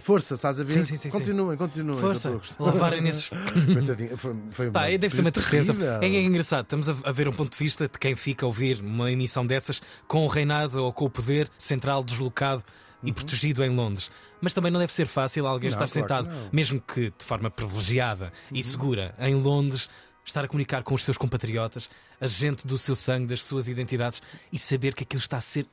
força, 0.00 0.34
estás 0.34 0.60
a 0.60 0.64
ver? 0.64 0.72
Sim, 0.72 0.84
sim, 0.84 0.96
sim, 0.96 1.10
continuem, 1.10 1.56
continuem. 1.56 1.98
Força. 1.98 2.30
que 2.38 2.62
lavarem 2.62 3.00
nesses. 3.00 3.28
Coitadinha, 3.72 4.16
foi, 4.16 4.36
foi 4.50 4.70
Pá, 4.70 4.86
deve 4.86 5.10
ser 5.10 5.20
uma 5.20 5.32
tristeza. 5.32 5.74
É, 6.00 6.06
é 6.06 6.22
engraçado, 6.22 6.64
estamos 6.64 6.88
a, 6.88 7.12
ver 7.12 7.28
um 7.28 7.32
ponto 7.32 7.52
de 7.52 7.58
vista 7.58 7.88
de 7.88 7.98
quem 7.98 8.14
fica 8.14 8.44
a 8.44 8.48
ouvir 8.48 8.80
uma 8.80 9.10
emissão 9.10 9.46
dessas 9.46 9.80
com 10.06 10.24
o 10.24 10.28
reinado 10.28 10.82
ou 10.82 10.92
com 10.92 11.04
o 11.04 11.10
poder 11.10 11.48
central 11.58 12.02
deslocado 12.02 12.62
e 13.02 13.12
protegido 13.12 13.64
em 13.64 13.70
Londres. 13.74 14.10
Mas 14.40 14.52
também 14.52 14.72
não 14.72 14.80
deve 14.80 14.92
ser 14.92 15.06
fácil 15.06 15.46
alguém 15.46 15.70
Uhum. 15.70 15.76
Não, 15.76 15.84
estar 15.84 16.00
claro 16.00 16.24
que 16.24 16.24
sentado. 16.24 16.42
Uhum. 16.44 16.48
mesmo 16.52 16.80
que 16.80 17.12
de 17.16 17.24
forma 17.24 17.50
privilegiada 17.50 18.32
e 18.50 18.62
segura, 18.62 19.14
em 19.18 19.34
Londres, 19.36 19.88
estar 20.24 20.44
a 20.44 20.48
comunicar 20.48 20.82
com 20.82 20.94
os 20.94 21.04
seus 21.04 21.16
compatriotas, 21.16 21.88
a 22.22 22.26
gente 22.28 22.66
do 22.66 22.78
seu 22.78 22.94
sangue, 22.94 23.26
das 23.26 23.42
suas 23.42 23.68
identidades 23.68 24.22
e 24.52 24.58
saber 24.58 24.94
que 24.94 25.02
aquilo 25.02 25.20
está 25.20 25.38
a 25.38 25.40
ser 25.40 25.66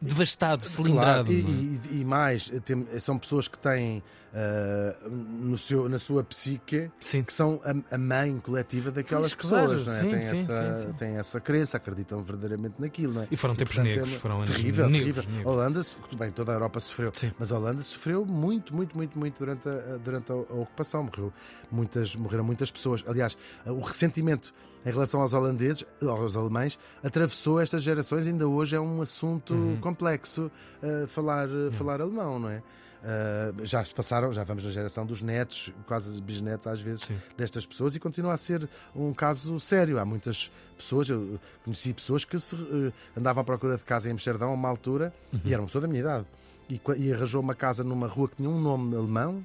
devastado, 0.00 0.66
cilindrado. 0.68 1.32
Claro, 1.32 1.32
e, 1.32 1.40
é? 1.40 1.94
e- 1.96 2.00
e 2.00 2.04
mais, 2.04 2.50
tem- 2.64 2.86
são 3.00 3.18
pessoas 3.18 3.48
que 3.48 3.58
têm 3.58 4.02
ah, 4.34 4.96
no 5.10 5.58
seu, 5.58 5.88
na 5.90 5.98
sua 5.98 6.24
psique 6.24 6.90
Sim. 7.00 7.22
que 7.22 7.32
são 7.34 7.60
a, 7.64 7.94
a 7.94 7.98
mãe 7.98 8.38
coletiva 8.40 8.90
daquelas 8.90 9.34
Pois, 9.34 9.50
claro, 9.50 9.70
pessoas, 9.72 9.86
não 9.86 9.92
é? 9.94 9.98
sim, 9.98 10.10
têm, 10.10 10.40
essa, 10.40 10.94
têm 10.98 11.16
essa 11.16 11.40
crença, 11.40 11.76
acreditam 11.76 12.22
verdadeiramente 12.22 12.76
naquilo, 12.78 13.12
não 13.14 13.22
é? 13.22 13.28
E 13.30 13.36
foram 13.36 13.54
tempos 13.54 13.74
portanto, 13.76 13.94
negros, 13.94 14.14
é 14.14 14.18
foram 14.18 14.36
anos 14.42 14.50
terrível, 14.50 14.88
negros, 14.88 15.14
terrível. 15.16 15.22
negros. 15.36 15.46
A 15.46 15.50
Holanda, 15.50 15.82
bem, 16.16 16.30
toda 16.30 16.52
a 16.52 16.54
Europa 16.54 16.80
sofreu, 16.80 17.10
Sim. 17.14 17.30
mas 17.38 17.52
a 17.52 17.58
Holanda 17.58 17.82
sofreu 17.82 18.24
muito, 18.24 18.74
muito, 18.74 18.96
muito, 18.96 19.18
muito 19.18 19.38
durante 19.38 19.68
a, 19.68 19.98
durante 20.02 20.32
a, 20.32 20.34
a 20.34 20.38
ocupação. 20.38 21.02
Morreu 21.04 21.32
muitas, 21.70 22.16
morreram 22.16 22.44
muitas 22.44 22.70
pessoas. 22.70 23.04
Aliás, 23.06 23.36
o 23.66 23.80
ressentimento 23.80 24.54
em 24.84 24.90
relação 24.90 25.20
aos 25.20 25.32
holandeses, 25.32 25.84
aos 26.02 26.36
alemães, 26.36 26.78
atravessou 27.02 27.60
estas 27.60 27.82
gerações. 27.82 28.26
Ainda 28.26 28.46
hoje 28.48 28.76
é 28.76 28.80
um 28.80 29.00
assunto 29.00 29.54
Uhum. 29.54 29.76
complexo 29.80 30.50
uh, 30.82 31.06
falar, 31.08 31.48
uh, 31.48 31.70
falar 31.72 32.00
alemão, 32.00 32.38
não 32.38 32.48
é? 32.48 32.62
Uh, 33.02 33.64
já 33.64 33.84
se 33.84 33.92
passaram, 33.92 34.32
já 34.32 34.44
vamos 34.44 34.62
na 34.62 34.70
geração 34.70 35.04
dos 35.04 35.20
netos, 35.22 35.72
quase 35.88 36.20
bisnetos 36.22 36.68
às 36.68 36.80
vezes, 36.80 37.02
Sim. 37.06 37.16
destas 37.36 37.66
pessoas 37.66 37.96
e 37.96 38.00
continua 38.00 38.32
a 38.32 38.36
ser 38.36 38.68
um 38.94 39.12
caso 39.12 39.58
sério. 39.58 39.98
Há 39.98 40.04
muitas 40.04 40.52
pessoas, 40.78 41.08
eu 41.08 41.40
conheci 41.64 41.92
pessoas 41.92 42.24
que 42.24 42.38
se, 42.38 42.54
uh, 42.54 42.92
andavam 43.16 43.40
à 43.42 43.44
procura 43.44 43.76
de 43.76 43.82
casa 43.84 44.08
em 44.08 44.12
Amsterdão 44.12 44.50
a 44.50 44.54
uma 44.54 44.68
altura 44.68 45.12
Uhum. 45.32 45.40
e 45.44 45.52
era 45.52 45.60
uma 45.60 45.66
pessoa 45.66 45.82
da 45.82 45.88
minha 45.88 46.00
idade 46.00 46.26
e, 46.70 46.80
e 46.98 47.12
arranjou 47.12 47.40
uma 47.42 47.56
casa 47.56 47.82
numa 47.82 48.06
rua 48.06 48.28
que 48.28 48.36
tinha 48.36 48.48
um 48.48 48.60
nome 48.60 48.94
alemão, 48.94 49.44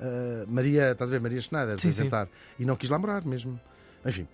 uh, 0.00 0.46
Maria, 0.50 0.92
estás 0.92 1.10
a 1.10 1.12
ver, 1.12 1.20
Maria 1.20 1.40
Schneider, 1.42 1.78
Sim, 1.78 1.92
sim. 1.92 2.08
e 2.58 2.64
não 2.64 2.74
quis 2.74 2.88
lá 2.88 2.98
morar 2.98 3.22
mesmo. 3.26 3.60
Enfim, 4.06 4.26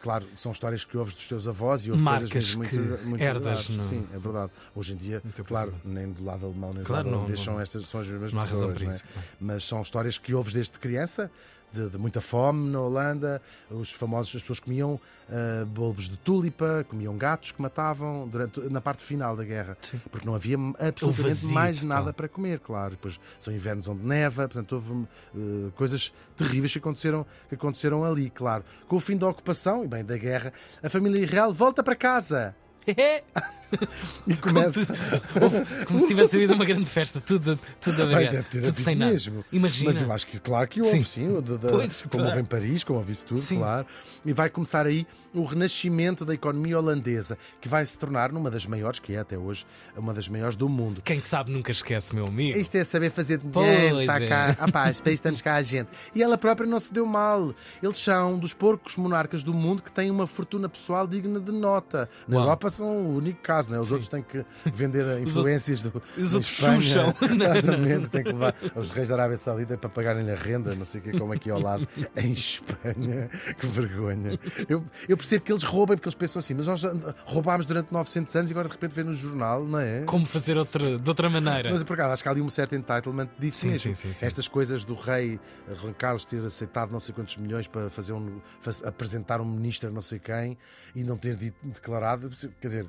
claro, 0.00 0.26
são 0.36 0.52
histórias 0.52 0.84
que 0.84 0.96
ouves 0.96 1.14
dos 1.14 1.26
teus 1.26 1.46
avós 1.48 1.84
e 1.86 1.90
ouves 1.90 2.02
Marcas 2.04 2.30
coisas 2.30 2.54
muito, 2.54 2.74
muito 3.04 3.20
herdas, 3.22 3.42
verdades. 3.42 3.68
não- 3.76 3.84
Sim, 3.84 4.06
é 4.14 4.18
verdade. 4.18 4.52
Hoje 4.74 4.92
em 4.94 4.96
dia, 4.96 5.22
teu 5.34 5.44
claro, 5.44 5.72
pensamento. 5.72 5.88
nem 5.94 6.12
do 6.12 6.24
lado 6.24 6.46
alemão 6.46 6.72
nem 6.72 6.82
do 6.82 6.86
Claro, 6.86 7.08
lado 7.08 7.18
holandês 7.18 7.40
são, 7.40 7.60
estas, 7.60 7.84
são 7.86 8.00
as 8.00 8.06
mesmas 8.06 8.32
Não 8.32 8.42
pessoas, 8.42 8.82
é? 8.82 9.02
mas 9.40 9.64
são 9.64 9.82
histórias 9.82 10.18
que 10.18 10.34
ouves 10.34 10.54
desde 10.54 10.78
criança, 10.78 11.30
de, 11.74 11.90
de 11.90 11.98
muita 11.98 12.20
fome 12.20 12.70
na 12.70 12.80
Holanda. 12.80 13.42
Os 13.70 13.92
famosos, 13.92 14.34
as 14.36 14.42
pessoas 14.42 14.60
comiam 14.60 15.00
ah, 15.30 15.64
bulbos 15.66 16.08
de 16.08 16.16
tulipa, 16.16 16.84
comiam 16.88 17.16
gatos 17.16 17.52
que 17.52 17.60
matavam 17.60 18.28
durante, 18.28 18.60
na 18.60 18.80
parte 18.80 19.02
final 19.02 19.36
da 19.36 19.44
guerra, 19.44 19.76
Sim. 19.80 20.00
porque 20.10 20.26
não 20.26 20.34
havia 20.34 20.56
absolutamente 20.78 21.22
vazio 21.22 21.54
mais 21.54 21.80
total. 21.80 21.98
nada 21.98 22.12
para 22.12 22.28
comer, 22.28 22.60
claro. 22.60 22.92
Depois 22.92 23.18
são 23.40 23.52
invernos 23.52 23.88
onde 23.88 24.04
neva, 24.04 24.48
portanto 24.48 24.72
houve 24.72 25.06
ah, 25.34 25.70
coisas 25.74 26.12
terríveis 26.36 26.72
que 26.72 26.78
aconteceram, 26.78 27.26
que 27.48 27.54
aconteceram 27.54 28.04
ali, 28.04 28.30
claro. 28.30 28.64
Com 28.86 28.96
o 28.96 29.00
fim 29.00 29.16
da 29.16 29.28
ocupação 29.28 29.84
e 29.84 29.88
bem 29.88 30.04
da 30.04 30.16
guerra, 30.16 30.52
a 30.82 30.90
família 30.90 31.26
real 31.26 31.52
volta 31.52 31.82
para 31.82 31.96
casa. 31.96 32.54
e 34.26 34.34
começa. 34.36 34.86
Como, 35.32 35.86
como 35.86 35.98
se 36.00 36.08
tivesse 36.08 36.36
havido 36.36 36.54
uma 36.54 36.64
grande 36.64 36.84
festa, 36.84 37.20
tudo, 37.20 37.58
tudo 37.80 38.02
a 38.02 38.06
ver. 38.06 38.30
deve 38.30 38.48
ter 38.48 38.60
tudo 38.62 38.80
sem 38.80 38.94
nada. 38.94 39.10
mesmo. 39.12 39.44
Imagina. 39.52 39.90
Mas 39.92 40.02
eu 40.02 40.12
acho 40.12 40.26
que, 40.26 40.38
claro 40.38 40.68
que 40.68 40.80
houve, 40.80 40.92
Sim. 40.98 41.04
sim. 41.04 41.40
de- 41.40 41.58
de- 41.58 41.68
Pois, 41.68 42.02
como 42.02 42.10
claro. 42.10 42.28
houve 42.28 42.40
em 42.40 42.44
Paris, 42.44 42.84
como 42.84 42.98
houve 42.98 43.12
isso 43.12 43.26
tudo, 43.26 43.40
Sim. 43.40 43.58
claro. 43.58 43.86
E 44.24 44.32
vai 44.32 44.48
começar 44.48 44.86
aí 44.86 45.06
o 45.32 45.42
renascimento 45.44 46.24
da 46.24 46.32
economia 46.32 46.78
holandesa, 46.78 47.36
que 47.60 47.68
vai 47.68 47.84
se 47.84 47.98
tornar 47.98 48.30
numa 48.30 48.48
das 48.50 48.64
maiores, 48.66 49.00
que 49.00 49.14
é 49.14 49.18
até 49.18 49.36
hoje, 49.36 49.66
uma 49.96 50.14
das 50.14 50.28
maiores 50.28 50.54
do 50.54 50.68
mundo. 50.68 51.02
Quem 51.04 51.18
sabe 51.18 51.50
nunca 51.50 51.72
esquece, 51.72 52.14
meu 52.14 52.24
amigo. 52.26 52.56
Isto 52.56 52.76
é 52.76 52.84
saber 52.84 53.10
fazer 53.10 53.38
dinheiro, 53.38 54.00
está 54.00 54.20
é. 54.22 54.28
cá. 54.28 54.56
Ah 54.60 54.70
pá, 54.70 54.82
para 54.82 54.90
isso 54.90 55.02
estamos 55.08 55.42
cá 55.42 55.54
a 55.56 55.62
gente. 55.62 55.88
E 56.14 56.22
ela 56.22 56.38
própria 56.38 56.68
não 56.68 56.78
se 56.78 56.92
deu 56.92 57.04
mal. 57.04 57.52
Eles 57.82 57.96
são 57.96 58.38
dos 58.38 58.52
poucos 58.54 58.96
monarcas 58.96 59.42
do 59.42 59.52
mundo 59.52 59.82
que 59.82 59.90
têm 59.90 60.10
uma 60.10 60.26
fortuna 60.26 60.68
pessoal 60.68 61.06
digna 61.06 61.40
de 61.40 61.50
nota. 61.50 62.08
Na 62.28 62.36
Uau. 62.36 62.44
Europa 62.46 62.70
são 62.74 62.88
o 63.06 63.16
único 63.16 63.40
caso, 63.42 63.70
não 63.70 63.78
é? 63.78 63.80
Os 63.80 63.90
outros 63.92 64.08
têm 64.08 64.22
que 64.22 64.44
vender 64.72 65.04
influências 65.22 65.82
do. 65.82 66.02
os 66.18 66.34
outros 66.34 66.52
Espanha. 66.52 66.80
chucham. 66.80 67.14
Exatamente, 67.22 68.08
têm 68.08 68.24
que 68.24 68.32
levar 68.32 68.54
os 68.74 68.90
reis 68.90 69.08
da 69.08 69.14
Arábia 69.14 69.36
Saudita 69.36 69.76
para 69.78 69.88
pagarem 69.90 70.30
a 70.30 70.34
renda, 70.34 70.74
não 70.74 70.84
sei 70.84 71.00
o 71.00 71.04
que, 71.04 71.18
como 71.18 71.32
aqui 71.32 71.50
ao 71.50 71.60
lado, 71.60 71.86
em 72.16 72.32
Espanha. 72.32 73.30
Que 73.58 73.66
vergonha. 73.66 74.38
Eu, 74.68 74.84
eu 75.08 75.16
percebo 75.16 75.44
que 75.44 75.52
eles 75.52 75.62
roubam, 75.62 75.96
porque 75.96 76.08
eles 76.08 76.14
pensam 76.14 76.40
assim, 76.40 76.54
mas 76.54 76.66
nós 76.66 76.82
roubámos 77.24 77.66
durante 77.66 77.92
900 77.92 78.34
anos 78.36 78.50
e 78.50 78.52
agora 78.54 78.68
de 78.68 78.74
repente 78.74 78.92
vê 78.92 79.02
no 79.02 79.14
jornal, 79.14 79.64
não 79.64 79.78
é? 79.78 80.02
Como 80.04 80.26
fazer 80.26 80.56
outra, 80.56 80.98
de 80.98 81.08
outra 81.08 81.28
maneira. 81.30 81.70
Mas 81.70 81.82
por 81.82 81.94
acaso 81.94 82.12
acho 82.12 82.22
que 82.22 82.28
há 82.28 82.32
ali 82.32 82.40
um 82.40 82.50
certo 82.50 82.74
entitlement 82.74 83.28
disso 83.38 83.60
Sim, 83.60 83.70
mesmo. 83.70 83.94
sim, 83.94 84.08
sim, 84.08 84.12
sim. 84.12 84.26
Estas 84.26 84.48
coisas 84.48 84.84
do 84.84 84.94
rei 84.94 85.38
eh, 85.68 85.74
Carlos 85.96 86.24
ter 86.24 86.44
aceitado 86.44 86.90
não 86.90 87.00
sei 87.00 87.14
quantos 87.14 87.36
milhões 87.36 87.66
para 87.66 87.88
fazer 87.90 88.12
um, 88.12 88.40
apresentar 88.84 89.40
um 89.40 89.44
ministro 89.44 89.88
a 89.88 89.92
não 89.92 90.00
sei 90.00 90.18
quem 90.18 90.56
e 90.94 91.02
não 91.02 91.16
ter 91.16 91.36
declarado, 91.62 92.30
quer 92.64 92.68
dizer. 92.68 92.86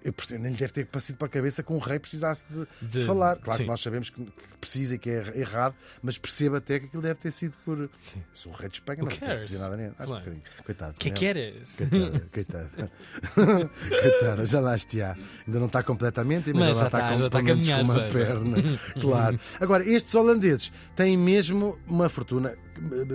Eu 0.00 0.12
percebo, 0.12 0.40
nem 0.44 0.52
lhe 0.52 0.56
deve 0.58 0.72
ter 0.72 0.86
passado 0.86 1.16
para 1.16 1.26
a 1.26 1.28
cabeça 1.28 1.60
que 1.60 1.72
um 1.72 1.78
rei 1.78 1.98
precisasse 1.98 2.44
de, 2.48 2.68
de 3.00 3.04
falar. 3.04 3.34
Claro 3.34 3.56
sim. 3.58 3.64
que 3.64 3.68
nós 3.68 3.80
sabemos 3.80 4.08
que, 4.08 4.24
que 4.24 4.58
precisa 4.60 4.94
e 4.94 4.98
que 4.98 5.10
é 5.10 5.32
errado, 5.36 5.74
mas 6.00 6.16
percebo 6.16 6.54
até 6.54 6.78
que 6.78 6.86
aquilo 6.86 7.02
deve 7.02 7.16
ter 7.16 7.32
sido 7.32 7.54
por. 7.64 7.90
Sim. 8.00 8.22
Sou 8.32 8.52
o 8.52 8.54
rei 8.54 8.68
de 8.68 8.76
Espanha, 8.76 9.02
não 9.02 9.08
tem 9.08 9.18
que 9.18 9.42
dizer 9.42 9.58
nada 9.58 9.76
nem. 9.76 9.86
Acho 9.88 9.96
Claro. 9.96 10.12
um 10.12 10.18
bocadinho. 10.18 10.42
Coitado. 10.64 10.92
O 10.92 10.94
que 10.94 11.08
é 11.08 11.10
não 11.10 11.18
que 11.18 11.26
eras? 11.26 11.76
Coitada, 11.76 12.20
coitada. 12.32 12.90
coitada, 14.00 14.46
já 14.46 14.60
lá 14.60 14.76
está. 14.76 15.16
Ainda 15.46 15.58
não 15.58 15.66
está 15.66 15.82
completamente, 15.82 16.52
mas, 16.52 16.66
Mas 16.66 16.66
já 16.66 16.72
lá 16.74 16.80
já 16.80 16.86
está, 16.86 16.98
está, 16.98 17.16
já 17.16 17.26
está 17.26 17.76
com 17.76 17.82
uma 17.82 17.94
já, 17.94 18.12
perna. 18.12 18.78
Claro. 19.00 19.40
Agora, 19.58 19.90
estes 19.90 20.14
holandeses 20.14 20.72
têm 20.94 21.16
mesmo 21.16 21.76
uma 21.88 22.08
fortuna 22.08 22.54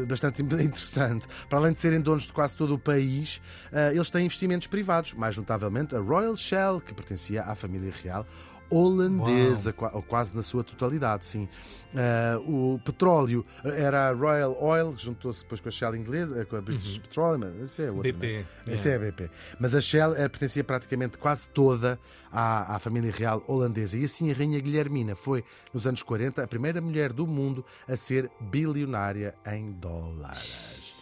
bastante 0.08 0.42
interessante. 0.42 1.28
Para 1.50 1.60
além 1.60 1.74
de 1.74 1.80
serem 1.80 2.02
donos 2.02 2.24
de 2.24 2.34
quase 2.34 2.56
todo 2.56 2.76
o 2.76 2.80
país, 2.80 3.42
eh, 3.72 3.92
eles 3.94 4.10
têm 4.10 4.26
investimentos 4.26 4.68
privados, 4.68 5.14
mais 5.14 5.38
notavelmente 5.38 5.96
a 5.96 6.00
Royal 6.00 6.36
Shell, 6.36 6.82
que 6.82 6.94
pertencia 6.94 7.44
à 7.44 7.56
família 7.56 7.94
real 8.04 8.26
holandesa, 8.70 9.72
qua- 9.74 9.92
ou 9.94 10.02
quase 10.02 10.36
na 10.36 10.42
sua 10.42 10.64
totalidade, 10.64 11.26
sim. 11.26 11.48
Ah, 11.96 12.40
o 12.48 12.80
petróleo 12.84 13.46
era 13.64 14.10
a 14.10 14.14
Royal 14.14 14.58
Oil, 14.60 14.94
que 14.94 15.04
juntou-se 15.04 15.44
depois 15.44 15.62
com 15.62 15.70
a 15.70 15.72
Shell 15.72 15.96
inglesa, 15.96 16.42
eh, 16.42 16.46
com 16.46 16.56
a 16.56 16.62
British 16.62 16.98
Petroleum, 16.98 17.54
mas 17.60 17.78
é 17.78 17.92
outro. 17.92 18.02
BP, 18.12 18.26
né? 18.28 18.32
yeah. 18.34 18.74
Esse 18.74 18.90
é 18.90 18.96
a 18.96 19.00
BP. 19.00 19.30
Mas 19.60 19.76
a 19.76 19.82
Shell 19.82 20.16
eh, 20.16 20.28
pertencia 20.28 20.64
praticamente 20.64 21.18
quase 21.20 21.48
toda 21.50 22.00
à, 22.32 22.76
à 22.76 22.80
família 22.80 23.12
real 23.12 23.44
holandesa. 23.48 23.98
E 23.98 24.06
assim 24.06 24.32
a 24.32 24.34
Rainha 24.34 24.60
Guilhermina 24.60 25.16
foi, 25.16 25.44
nos 25.72 25.86
anos 25.86 26.02
40, 26.02 26.44
a 26.44 26.48
primeira 26.48 26.82
mulher 26.82 27.14
do 27.14 27.28
mundo 27.28 27.64
a 27.88 27.96
ser 27.96 28.32
bilionária 28.42 29.36
em 29.46 29.72
dólares. 29.74 30.93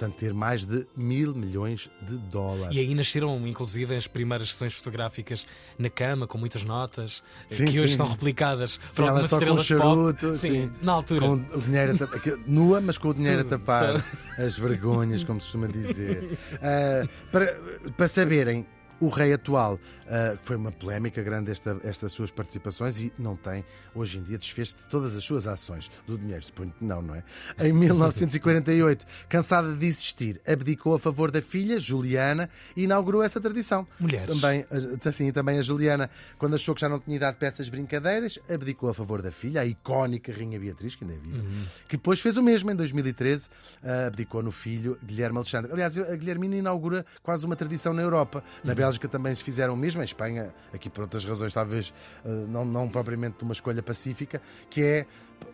Portanto, 0.00 0.16
ter 0.18 0.32
mais 0.32 0.64
de 0.64 0.86
mil 0.96 1.34
milhões 1.34 1.90
de 2.00 2.16
dólares. 2.16 2.74
E 2.74 2.80
aí 2.80 2.94
nasceram, 2.94 3.46
inclusive, 3.46 3.94
as 3.94 4.06
primeiras 4.06 4.50
sessões 4.52 4.72
fotográficas 4.72 5.46
na 5.78 5.90
cama, 5.90 6.26
com 6.26 6.38
muitas 6.38 6.62
notas, 6.64 7.22
eh, 7.50 7.54
Sim, 7.54 7.64
que 7.66 7.78
hoje 7.78 7.88
sim. 7.90 7.96
são 7.96 8.08
replicadas 8.08 8.72
Sim, 8.72 8.78
por 8.96 9.02
ela 9.02 9.10
algumas 9.10 9.28
só 9.28 9.36
com 9.36 9.42
estrelas 9.44 9.66
charuto, 9.66 10.26
pop. 10.28 10.38
sim. 10.38 10.70
na 10.80 10.92
altura. 10.92 11.20
Com 11.26 11.32
o 11.34 11.58
dinheiro 11.60 11.92
a 11.94 11.98
tapar, 11.98 12.20
nua, 12.46 12.80
mas 12.80 12.96
com 12.96 13.08
o 13.10 13.14
dinheiro 13.14 13.42
Tudo, 13.44 13.54
a 13.54 13.58
tapar 13.58 14.00
só- 14.00 14.42
as 14.42 14.58
vergonhas, 14.58 15.22
como 15.22 15.38
se 15.38 15.48
costuma 15.48 15.66
dizer. 15.68 16.38
Ah, 16.62 17.06
para, 17.30 17.60
para 17.96 18.08
saberem, 18.08 18.64
o 19.00 19.08
rei 19.08 19.32
atual, 19.32 19.78
que 19.78 20.46
foi 20.46 20.56
uma 20.56 20.72
polémica 20.72 21.22
grande 21.22 21.50
esta, 21.50 21.80
estas 21.84 22.12
suas 22.12 22.30
participações 22.30 23.00
e 23.00 23.12
não 23.18 23.36
tem, 23.36 23.64
hoje 23.94 24.18
em 24.18 24.22
dia, 24.22 24.36
desfez 24.38 24.68
de 24.68 24.82
todas 24.88 25.14
as 25.16 25.24
suas 25.24 25.46
ações 25.46 25.90
do 26.06 26.18
dinheiro, 26.18 26.44
suponho 26.44 26.72
que 26.76 26.84
não, 26.84 27.00
não 27.00 27.14
é? 27.14 27.22
Em 27.58 27.72
1948, 27.72 29.06
cansada 29.28 29.72
de 29.74 29.86
existir, 29.86 30.40
abdicou 30.46 30.94
a 30.94 30.98
favor 30.98 31.30
da 31.30 31.40
filha, 31.40 31.78
Juliana, 31.78 32.50
e 32.76 32.84
inaugurou 32.84 33.22
essa 33.22 33.40
tradição. 33.40 33.86
Mulheres. 33.98 34.28
Também, 34.28 34.64
assim, 35.04 35.32
também 35.32 35.58
a 35.58 35.62
Juliana, 35.62 36.10
quando 36.38 36.54
achou 36.54 36.74
que 36.74 36.80
já 36.80 36.88
não 36.88 36.98
tinha 36.98 37.16
idade 37.16 37.36
para 37.36 37.48
essas 37.48 37.68
brincadeiras, 37.68 38.38
abdicou 38.48 38.90
a 38.90 38.94
favor 38.94 39.22
da 39.22 39.30
filha, 39.30 39.60
a 39.60 39.66
icónica 39.66 40.32
Rainha 40.32 40.58
Beatriz, 40.58 40.94
que 40.94 41.04
ainda 41.04 41.16
é 41.16 41.18
viva, 41.18 41.44
que 41.88 41.96
depois 41.96 42.20
fez 42.20 42.36
o 42.36 42.42
mesmo 42.42 42.70
em 42.70 42.76
2013, 42.76 43.48
ah, 43.82 44.06
abdicou 44.08 44.42
no 44.42 44.50
filho 44.50 44.98
Guilherme 45.04 45.38
Alexandre. 45.38 45.72
Aliás, 45.72 45.96
a 45.96 46.16
Guilhermina 46.16 46.56
inaugura 46.56 47.06
quase 47.22 47.46
uma 47.46 47.56
tradição 47.56 47.92
na 47.92 48.02
Europa. 48.02 48.42
Na 48.64 48.74
Bélgica 48.74 48.89
também 49.08 49.34
se 49.34 49.42
fizeram 49.42 49.74
o 49.74 49.76
mesmo, 49.76 50.00
em 50.00 50.04
Espanha, 50.04 50.52
aqui 50.72 50.88
por 50.88 51.02
outras 51.02 51.24
razões, 51.24 51.52
talvez 51.52 51.92
ah, 52.24 52.28
não, 52.28 52.64
não 52.64 52.88
propriamente 52.88 53.38
de 53.38 53.44
uma 53.44 53.52
escolha 53.52 53.82
pacífica, 53.82 54.40
que 54.68 54.82
é. 54.82 55.06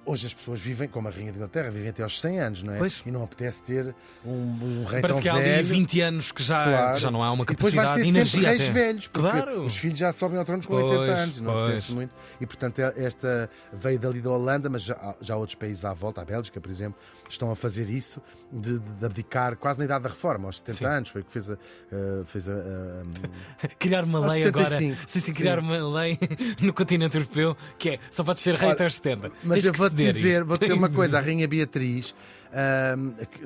Hoje 0.05 0.27
as 0.29 0.35
pessoas 0.35 0.61
vivem, 0.61 0.89
como 0.89 1.09
a 1.09 1.11
Rainha 1.11 1.33
de 1.33 1.37
Inglaterra, 1.39 1.69
vivem 1.69 1.89
até 1.89 2.03
aos 2.03 2.21
100 2.21 2.39
anos, 2.41 2.63
não 2.63 2.75
é? 2.75 2.79
Pois. 2.79 3.03
E 3.05 3.11
não 3.11 3.25
apetece 3.25 3.61
ter 3.63 3.93
um, 4.25 4.31
um 4.31 4.85
rei 4.85 5.01
Parece 5.01 5.19
tão 5.19 5.21
que 5.21 5.29
há 5.29 5.35
ali 5.35 5.43
velho. 5.43 5.67
20 5.67 6.01
anos 6.01 6.31
que 6.33 6.43
já, 6.45 6.63
Claro. 6.63 6.95
que 6.95 7.01
já 7.01 7.11
não 7.11 7.23
há 7.25 7.33
uma 7.33 7.43
E 7.43 7.47
depois 7.49 7.75
vais 7.75 7.89
capacidade 7.89 8.13
ter 8.15 8.23
de 8.23 8.29
sempre 8.31 8.47
energia. 8.47 8.65
reis 8.67 8.73
velhos, 8.73 9.09
porque 9.09 9.29
Claro. 9.29 9.65
os 9.65 9.77
filhos 9.77 9.99
já 9.99 10.13
sobem 10.13 10.39
ao 10.39 10.45
trono 10.45 10.63
com 10.63 10.69
Pois, 10.69 10.85
80 10.99 11.13
anos, 11.13 11.41
não 11.41 11.53
pois. 11.53 11.65
acontece 11.67 11.93
muito. 11.93 12.15
E 12.41 12.47
portanto, 12.47 12.79
é- 12.79 12.93
esta 13.05 13.51
veio 13.73 13.99
dali 13.99 14.21
da 14.21 14.31
Holanda, 14.31 14.69
mas 14.71 14.83
já, 14.83 15.15
já 15.21 15.37
outros 15.37 15.57
países 15.57 15.85
à 15.85 15.93
volta, 15.93 16.21
a 16.23 16.25
Bélgica, 16.25 16.61
por 16.61 16.71
exemplo, 16.71 16.99
estão 17.29 17.51
a 17.51 17.57
fazer 17.57 17.91
isso 17.91 18.23
de, 18.53 18.79
de 18.79 19.05
abdicar 19.05 19.57
quase 19.57 19.81
na 19.81 19.87
idade 19.87 20.05
da 20.05 20.11
reforma, 20.11 20.47
aos 20.47 20.59
70 20.59 20.79
Sim. 20.79 20.85
anos. 20.85 21.09
Foi 21.09 21.21
o 21.23 21.25
que 21.25 21.33
fez 21.33 21.51
a. 21.51 21.55
eh, 21.55 22.23
fez 22.27 22.49
a, 22.49 22.53
a- 22.53 23.69
Criar 23.79 24.05
uma 24.05 24.19
Aos 24.19 24.33
lei 24.33 24.45
75, 24.45 24.59
agora. 24.61 24.79
Sim, 24.79 24.97
sim, 25.09 25.21
sim. 25.21 25.33
criar 25.33 25.59
uma 25.59 25.77
lei 25.99 26.17
no 26.63 26.73
continente 26.73 27.17
europeu 27.17 27.57
que 27.77 27.91
é 27.91 27.99
só 28.11 28.23
pode 28.23 28.39
ser 28.39 28.55
rei 28.55 28.71
até 28.71 28.85
aos 28.85 28.95
70. 28.95 29.33
Mas 29.43 29.55
Tens 29.57 29.67
eu 29.67 29.73
ceder 29.77 30.13
dizer, 30.13 30.45
vou 30.45 30.59
dizer 30.59 30.73
uma 30.73 30.89
coisa: 30.89 31.19
a 31.19 31.21
Rainha 31.23 31.47
Beatriz, 31.47 32.15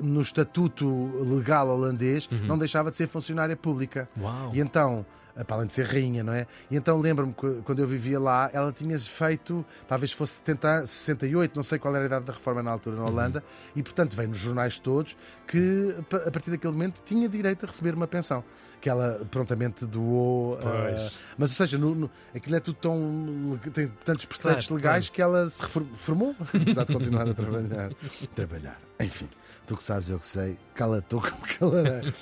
no 0.01 0.21
estatuto 0.21 0.87
legal 1.35 1.67
holandês, 1.69 2.29
não 2.47 2.57
deixava 2.57 2.89
de 2.91 2.97
ser 2.97 3.07
funcionária 3.07 3.55
pública. 3.55 4.07
Uau. 4.19 4.51
E 4.53 4.59
então, 4.59 5.05
eh, 5.35 5.43
para 5.43 5.57
além 5.57 5.67
de 5.67 5.73
ser 5.73 5.85
rainha, 5.85 6.23
não 6.23 6.33
é? 6.33 6.45
E 6.69 6.75
então 6.75 6.99
lembro-me 6.99 7.33
que 7.33 7.61
quando 7.63 7.79
eu 7.79 7.87
vivia 7.87 8.19
lá, 8.19 8.49
ela 8.53 8.71
tinha 8.71 8.97
feito, 8.99 9.65
talvez 9.87 10.11
fosse 10.11 10.33
70, 10.35 10.67
an- 10.81 10.85
68, 10.85 11.55
não 11.55 11.63
sei 11.63 11.79
qual 11.79 11.95
era 11.95 12.05
a 12.05 12.07
idade 12.07 12.25
da 12.25 12.33
reforma 12.33 12.61
na 12.63 12.71
altura 12.71 12.97
na 12.97 13.05
Holanda, 13.05 13.43
e 13.75 13.81
portanto 13.83 14.15
veio 14.15 14.29
nos 14.29 14.37
jornais 14.39 14.77
todos 14.79 15.15
que 15.47 15.95
a 16.27 16.31
partir 16.31 16.51
daquele 16.51 16.73
momento 16.73 17.01
tinha 17.05 17.27
direito 17.27 17.65
a 17.65 17.67
receber 17.67 17.93
uma 17.93 18.07
pensão. 18.07 18.43
Que 18.81 18.89
ela 18.89 19.21
prontamente 19.29 19.85
doou. 19.85 20.57
Pois. 20.57 21.21
mas, 21.37 21.51
ou 21.51 21.55
seja, 21.55 21.77
no, 21.77 21.93
no- 21.93 22.09
aquilo 22.35 22.55
é 22.55 22.59
tudo 22.59 22.77
tão. 22.81 23.59
tem 23.71 23.87
tantos 24.03 24.25
preceitos 24.25 24.65
Claro, 24.65 24.81
legais 24.81 25.07
que 25.07 25.21
ela 25.21 25.47
se 25.51 25.61
refor- 25.61 25.83
reformou, 25.91 26.35
apesar 26.51 26.85
de 26.85 26.93
continuar 26.93 27.29
a 27.29 27.33
trabalhar. 27.35 27.91
trabalhar. 28.33 28.81
Enfim, 29.03 29.27
tu 29.65 29.77
que 29.77 29.83
sabes, 29.83 30.09
eu 30.09 30.19
que 30.19 30.27
sei, 30.27 30.57
cala-te 30.75 31.07
como 31.15 31.47
calarei. 31.57 32.13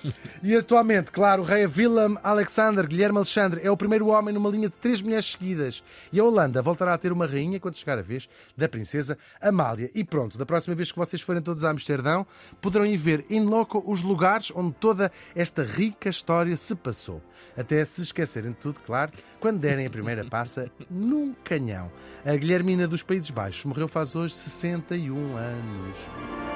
E 0.44 0.56
atualmente, 0.56 1.12
claro, 1.12 1.42
o 1.42 1.46
rei 1.46 1.66
Willem 1.66 2.18
Alexander 2.24 2.88
Guilherme 2.88 3.18
Alexandre 3.18 3.62
é 3.64 3.72
o 3.72 3.78
primeiro 3.78 4.08
homem 4.08 4.34
numa 4.34 4.50
linha 4.50 4.70
de 4.70 4.76
três 4.76 5.02
mulheres 5.02 5.32
seguidas. 5.32 5.84
E 6.12 6.20
a 6.20 6.24
Holanda 6.24 6.62
voltará 6.62 6.94
a 6.94 6.98
ter 6.98 7.12
uma 7.12 7.26
rainha 7.26 7.60
quando 7.60 7.76
chegar 7.76 7.98
a 7.98 8.02
vez 8.02 8.30
da 8.56 8.70
princesa 8.70 9.18
Amália. 9.42 9.90
E 9.96 10.04
pronto, 10.04 10.38
da 10.38 10.46
próxima 10.46 10.76
vez 10.76 10.92
que 10.92 10.98
vocês 10.98 11.22
forem 11.22 11.42
todos 11.42 11.64
a 11.64 11.72
Amsterdão, 11.72 12.26
poderão 12.62 12.86
ir 12.86 12.98
ver 12.98 13.26
in 13.30 13.46
loco 13.46 13.84
os 13.86 14.02
lugares 14.02 14.52
onde 14.56 14.74
toda 14.74 15.12
esta 15.36 15.64
rica 15.64 16.10
história 16.10 16.56
se 16.56 16.76
passou. 16.76 17.22
Até 17.58 17.84
se 17.84 18.02
esquecerem 18.02 18.52
de 18.52 18.58
tudo, 18.58 18.80
claro, 18.86 19.12
quando 19.40 19.60
derem 19.60 19.86
a 19.86 19.90
primeira 19.90 20.24
passa 20.24 20.70
num 20.90 21.34
canhão. 21.44 21.92
A 22.26 22.36
Guilhermina 22.36 22.88
dos 22.88 23.02
Países 23.02 23.30
Baixos 23.30 23.66
morreu 23.66 23.88
faz 23.88 24.16
hoje 24.16 24.36
61 24.36 25.36
anos. 25.36 26.49